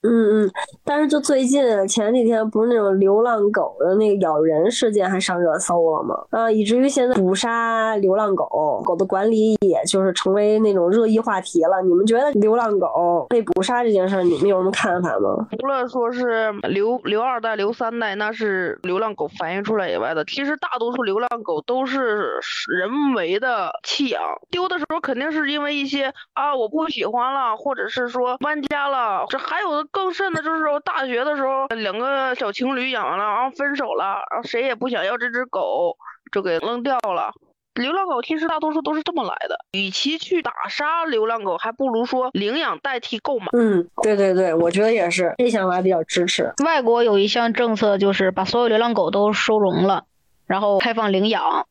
[0.02, 0.50] 嗯嗯，
[0.82, 6.14] 但是就最近前几天不是那种流浪狗的那个咬人事件还上热搜了吗？
[6.30, 11.82] 啊，以至于现在捕杀流浪狗狗的管理也就是成为那种热议话题了。
[11.82, 15.46] 你们觉得流浪狗被捕杀这件事，你们有什么看法吗？
[15.58, 22.40] 除了说是留留二代、留三代，那是流浪狗繁育出来以外的，其实大多数流浪狗都是
[22.72, 29.89] 人为的弃养，丢的时候肯定是因为一些啊我不喜欢了，或者是说搬家了，这还有的。
[29.90, 35.96] 更甚的就是说，大学的时候，两个小情侣养了，然后分手了，然后谁也不想要这只狗，
[36.32, 37.32] 就给扔掉了。
[37.74, 39.56] 流浪狗其实大多数都是这么来的。
[39.72, 43.46] 与其去打杀流浪狗，还不如说领养代替购买。
[43.52, 46.52] 嗯，对对对，我觉得也是，这想法比较支持。
[46.64, 50.04] 外国有一项政策，就是把所有流浪狗都收容了，
[50.46, 51.66] 然后开放领养。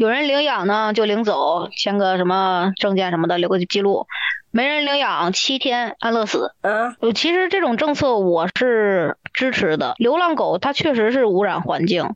[0.00, 4.06] 有人领养呢，就领走，签个什么证件什么的，留个记录。
[4.50, 6.54] 没人领养，七天安乐死。
[6.62, 9.92] 嗯，其实这种政策我是支持的。
[9.98, 12.14] 流浪狗它确实是污染环境，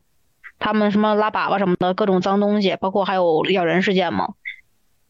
[0.58, 4.30] 它们什么拉粑粑什么的，各种脏东西，包括还有咬人事件嘛。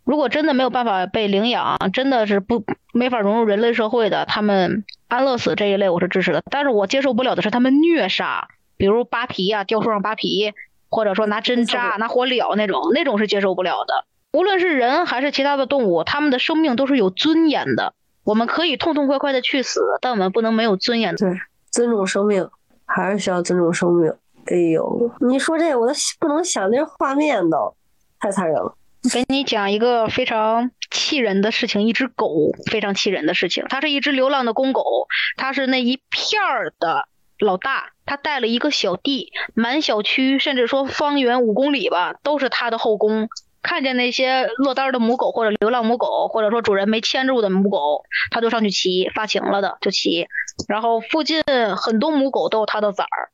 [0.02, 6.42] 如果真的没有办法被领养，真的是不没法融入人类社会的，他们安乐死这一类我是支持的。
[6.50, 10.52] 但是我接受不了的是他们虐杀，比如扒皮啊，吊树上扒皮。
[10.94, 14.04] 或者说拿针扎、拿火燎那种，那种是接受不了的。
[14.32, 17.94] 无论是人还是其他的动物，他们的生命都是有尊严的。
[18.22, 21.16] 我们可以痛痛快快的去死，但我们不能没有尊严。
[21.16, 21.28] 对，
[21.72, 22.48] 尊重生命，
[22.86, 24.12] 还是需要尊重生命。
[24.46, 27.74] 哎呦，你说这我都不能想那画面都，
[28.20, 28.76] 太残忍了。
[29.12, 33.66] 给你讲一个非常气人的事情，一只狗非常气人的事情。
[33.68, 37.08] 它是一只流浪的公狗，它是那一片儿的。
[37.40, 43.28] 老大，他带了一个小弟，满小区甚至说方圆五公里吧，都是他的后宫。
[43.62, 50.26] 看见那些落单的母狗或者流浪母狗，或者说主人没牵住的母狗，他就上去骑，发情了的就骑。
[50.68, 51.42] 然后附近
[51.78, 53.30] 很多母狗都有他的崽儿，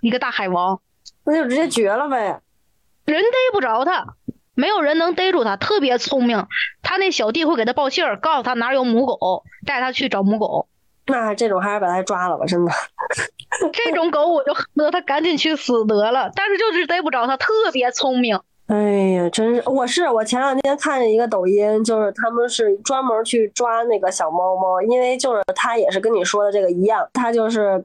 [0.00, 0.80] 一个大海王，
[1.24, 2.40] 那就直接绝了呗。
[3.04, 4.16] 人逮不着他，
[4.54, 6.48] 没有人能逮住他，特别聪明。
[6.82, 10.66] 他那小弟会给他报信儿，告诉他哪有母狗，带他去找母狗。
[11.10, 12.72] 那这种还是把它抓了吧，真的。
[13.72, 18.38] 这种狗我就恨得它赶紧去死得了，但是就是逮不着它，特别聪明。
[18.68, 18.76] 哎
[19.16, 27.84] 呀，真是，我是我前两天看见一个抖音，就是他们是专门去抓那个小猫猫，因为就是它也是跟你说的这个一样，它就是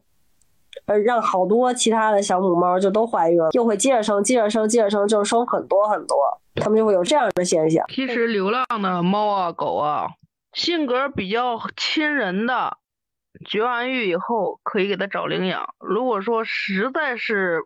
[0.86, 6.16] 呃让好多其他的小母猫就都怀孕了，又会接着生，接着生，接着生，就是生很多很多，
[6.62, 7.84] 他们就会有这样的现象。
[7.88, 10.10] 其实流浪的猫啊狗啊，
[10.54, 12.78] 性格比较亲人的。
[13.46, 15.74] 绝完育以后可以给它找领养。
[15.80, 17.62] 如果说实在是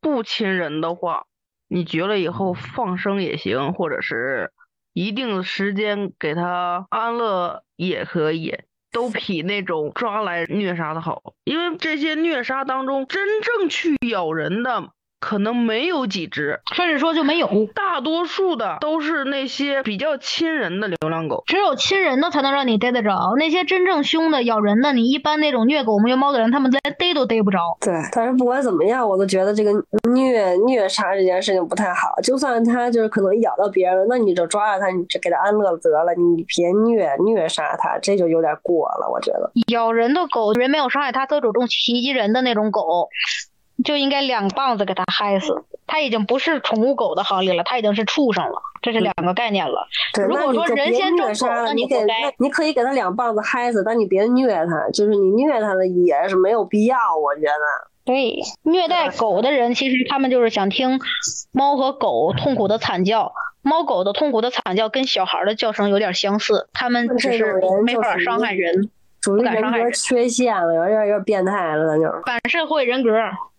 [0.00, 1.26] 不亲人的话，
[1.68, 4.52] 你绝了以后放生也行，或者是
[4.94, 8.56] 一定的时间给它安乐也可以，
[8.90, 11.34] 都比那种抓来虐杀的好。
[11.44, 14.93] 因为这些虐杀当中，真正去咬人的。
[15.24, 21.42] 可能没有几只，甚至说就没有，大多数的都是那些比较亲人的流浪狗。
[21.46, 27.58] 只有亲人的才能让你逮得着，那些真正凶的咬人的，你一般那种虐狗虐猫的人，他们连逮都逮不着。
[27.80, 29.72] 对，但是不管怎么样，我都觉得这个
[30.10, 32.14] 虐虐杀这件事情不太好。
[32.22, 39.08] 就算他就是可能咬到别人，那你就抓着他，你就给他安乐得了，你别虐虐杀他，这就有点过了。
[39.10, 43.08] 我觉得咬人的狗，人没有伤害它，它主动袭击人的那种狗。
[43.82, 49.88] 就应该两棒子给它嗨死，它已经不是宠物狗的行列了，它已经是畜生了，这是两个概念了。
[50.28, 51.96] 如果说人先虐杀了，你给
[52.38, 57.90] 你可以给它两棒子嗨死，但你别虐它，就是你虐它的也是没有必要，我觉得。
[58.04, 61.00] 对，虐待狗的人其实他们就是想听
[61.52, 63.32] 猫和狗痛苦的惨叫。
[63.62, 68.90] 猫狗的痛苦的惨叫跟小孩的叫声有点相似，他们只是没法伤害人，
[69.22, 72.22] 属于人格不敢伤害人缺陷了，有点有点变态了，那就是。
[72.26, 73.10] 反社会人格。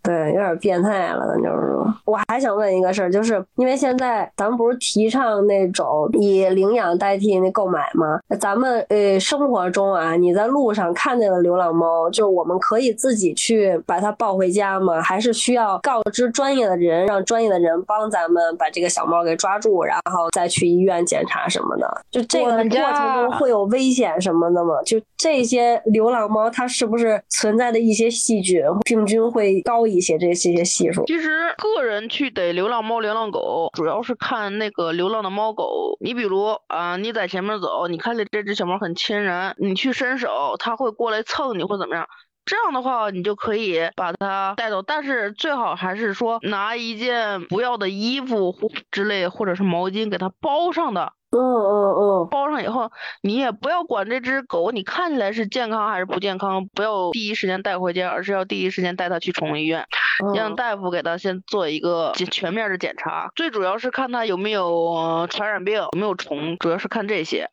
[0.05, 1.85] 对，有点变态了，咱就是说。
[2.05, 8.19] 我还想问一个事儿，就是因为现在咱们不是提倡那种以领养代替那购买吗？
[8.39, 15.01] 咱们呃生活中啊，你在路上看见了流浪猫，就是我们可以自己去把它抱回家吗？
[15.01, 22.01] 还是需要告知专业的人，让专业的人帮咱们把这个小猫给抓住，然后再去医院检查什么的？
[22.11, 24.75] 就这个过程中会有危险什么的吗？
[24.85, 30.17] 就这些流浪猫，它是不是存在的一些细菌病菌会高一一些？
[30.17, 31.03] 这这些系数？
[31.05, 35.97] 其实个人去逮流浪猫、流浪狗，主要是看那个流浪的猫狗。
[35.99, 42.07] 你比如啊、你在前面走，你看见这只小猫很亲人，你去伸手，它会过来蹭你或怎么样。
[42.45, 51.13] 这样的话，你就可以把它带走，但是最好还是说拿一件不要的衣服或之类，或者是毛巾给它包上的。
[51.37, 59.85] 嗯嗯嗯，包上以后，你也不要管这只狗，你看起来是健康还是不健康，不要第一时间带回家，而是要第一时间带它去宠物医院，
[60.33, 63.31] 让嗯大夫给它先做一个全全面的检查。
[63.35, 67.49] 最主要是看它有没有呃传染病，有没有虫，主要是看这些。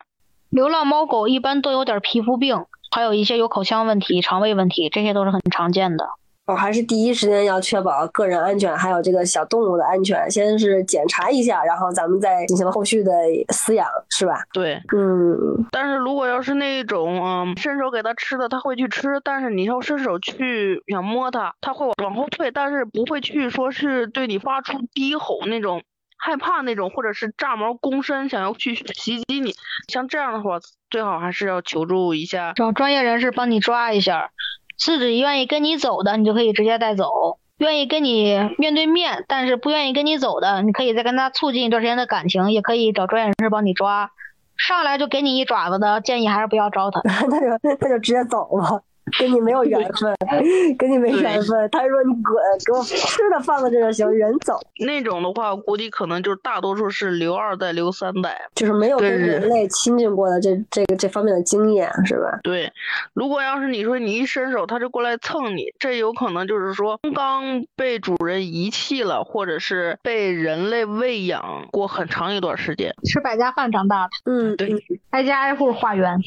[0.49, 6.07] 流浪猫狗一般都有点皮肤病，还有一些有口腔问题、肠胃问题，这些都是很常见的。
[6.47, 13.13] 我还是第一时间要确保个人安全，还有这个小动物的安全，先是检查一下，然后咱们再进行后续的
[13.49, 14.43] 饲养，是吧？
[14.53, 25.83] 对，嗯，但是如果要是那种嗯伸手给它吃的，它会去吃，但是你要伸手去想摸它，它会往后退，但是不会去说是对你发出低吼那种。
[26.25, 29.55] 害怕那种，或者是炸毛攻身，想要去袭击你，
[29.89, 34.31] 像这样的话，最好还是要求助一下找专业人士帮你抓一下，
[34.77, 44.11] 自己愿意跟你走的，你就可以直接带走；愿意跟你面对面，但是不愿意跟你走的，你可以再跟他促进一段时间的感情，也可以找专业人士帮你抓。
[44.57, 47.01] 上来就给你一爪子的，建议还是不要招他。
[47.07, 48.83] 他就他就直接走了。
[49.19, 50.15] 跟你没有缘分，
[50.79, 51.69] 跟你没缘分。
[51.71, 52.35] 他说你滚，
[52.65, 58.41] 给我吃的放在这就行，人走，那种的话，估计可能就是大多数是留二代、留三代。
[58.55, 62.39] 就是没有跟人类亲近过的这这个这方面的经验，是吧？
[62.43, 62.73] 对，
[63.13, 72.95] 如果要是你说你一伸手，他就过来蹭你，这有可能就是说刚刚被主人遗弃了，或者是被人类喂养过很长一段时间。
[73.05, 74.81] 吃百家饭长大的，嗯，对嗯
[75.11, 76.19] 挨家挨户化缘。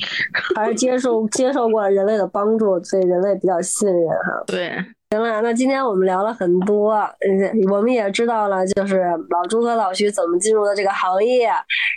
[0.56, 4.44] 还是接受接受过人类的帮助，对人类比较信任哈。
[4.48, 4.72] 对，
[5.12, 11.50] 行了，那今天我们聊了很多，嗯，我们也知道了，就是老朱和老徐怎么进入的这个行业，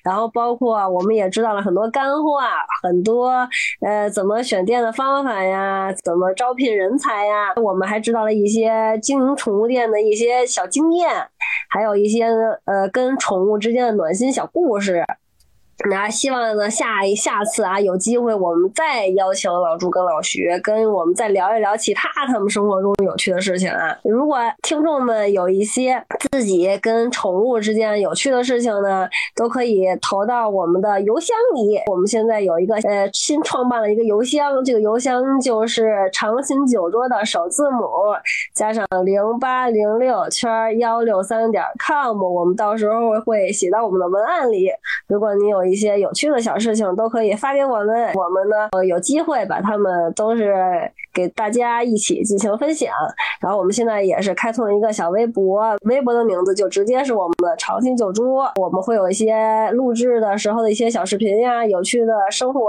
[0.05, 2.41] 然后包括我们也知道了很多干货，
[2.83, 3.49] 很多
[3.85, 11.11] 呃怎么选店的方法呀，怎么招聘人才呀，我们还知道了一些经营宠物店的一些小经验，
[11.71, 12.25] 还有一些
[12.65, 15.03] 呃跟宠物之间的暖心小故事。
[15.89, 23.97] 那希望呢，下一下次啊，有机会我们再邀请老朱跟老徐，跟我们再聊一聊其他他们生活中有趣的事情啊。
[24.03, 31.81] 如果听众们有一些自己跟宠物之间有趣的事情呢，都可以投到我们的邮箱里。
[31.87, 37.87] 我们现在有一个呃新创办了一个邮箱，这个邮箱就是长琴酒桌的首字母
[38.53, 44.71] 加上零八零六圈幺六三点 com，我们到时候会写到我们的文案里。
[45.07, 52.93] 如果你有一些有趣的小事情，都可以发给我们，我们呢有机会把它们都是给大家一起进行分享。
[53.41, 62.61] 然后我们现在也是开通了一个小微博，微博的名字就直接是我们的长青酒桌，我们会有一些录制的时候的一些小视频呀，有趣的生活。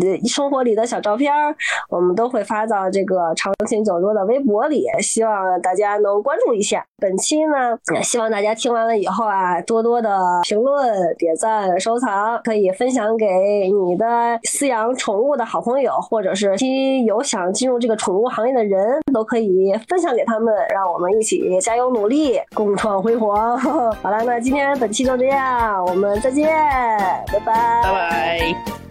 [0.00, 1.54] 呃，生活里的小照片儿，
[1.88, 6.84] 我们都会发到这个长青酒桌的微博里，希望大家能关注一下。
[6.96, 13.26] 本期呢，也希望大家听完了以后啊，多多的评论、点赞、收藏，可以分享给
[13.70, 14.06] 你的
[14.44, 16.56] 饲养宠物的好朋友，或者是
[17.04, 23.58] 有想进入这个宠物行业的人，都可以分享给他们，让我们一起加油努力，共创辉煌。
[23.58, 27.82] 好了，那今天本期就这样，我们再见，拜拜。
[27.82, 28.81] 拜拜。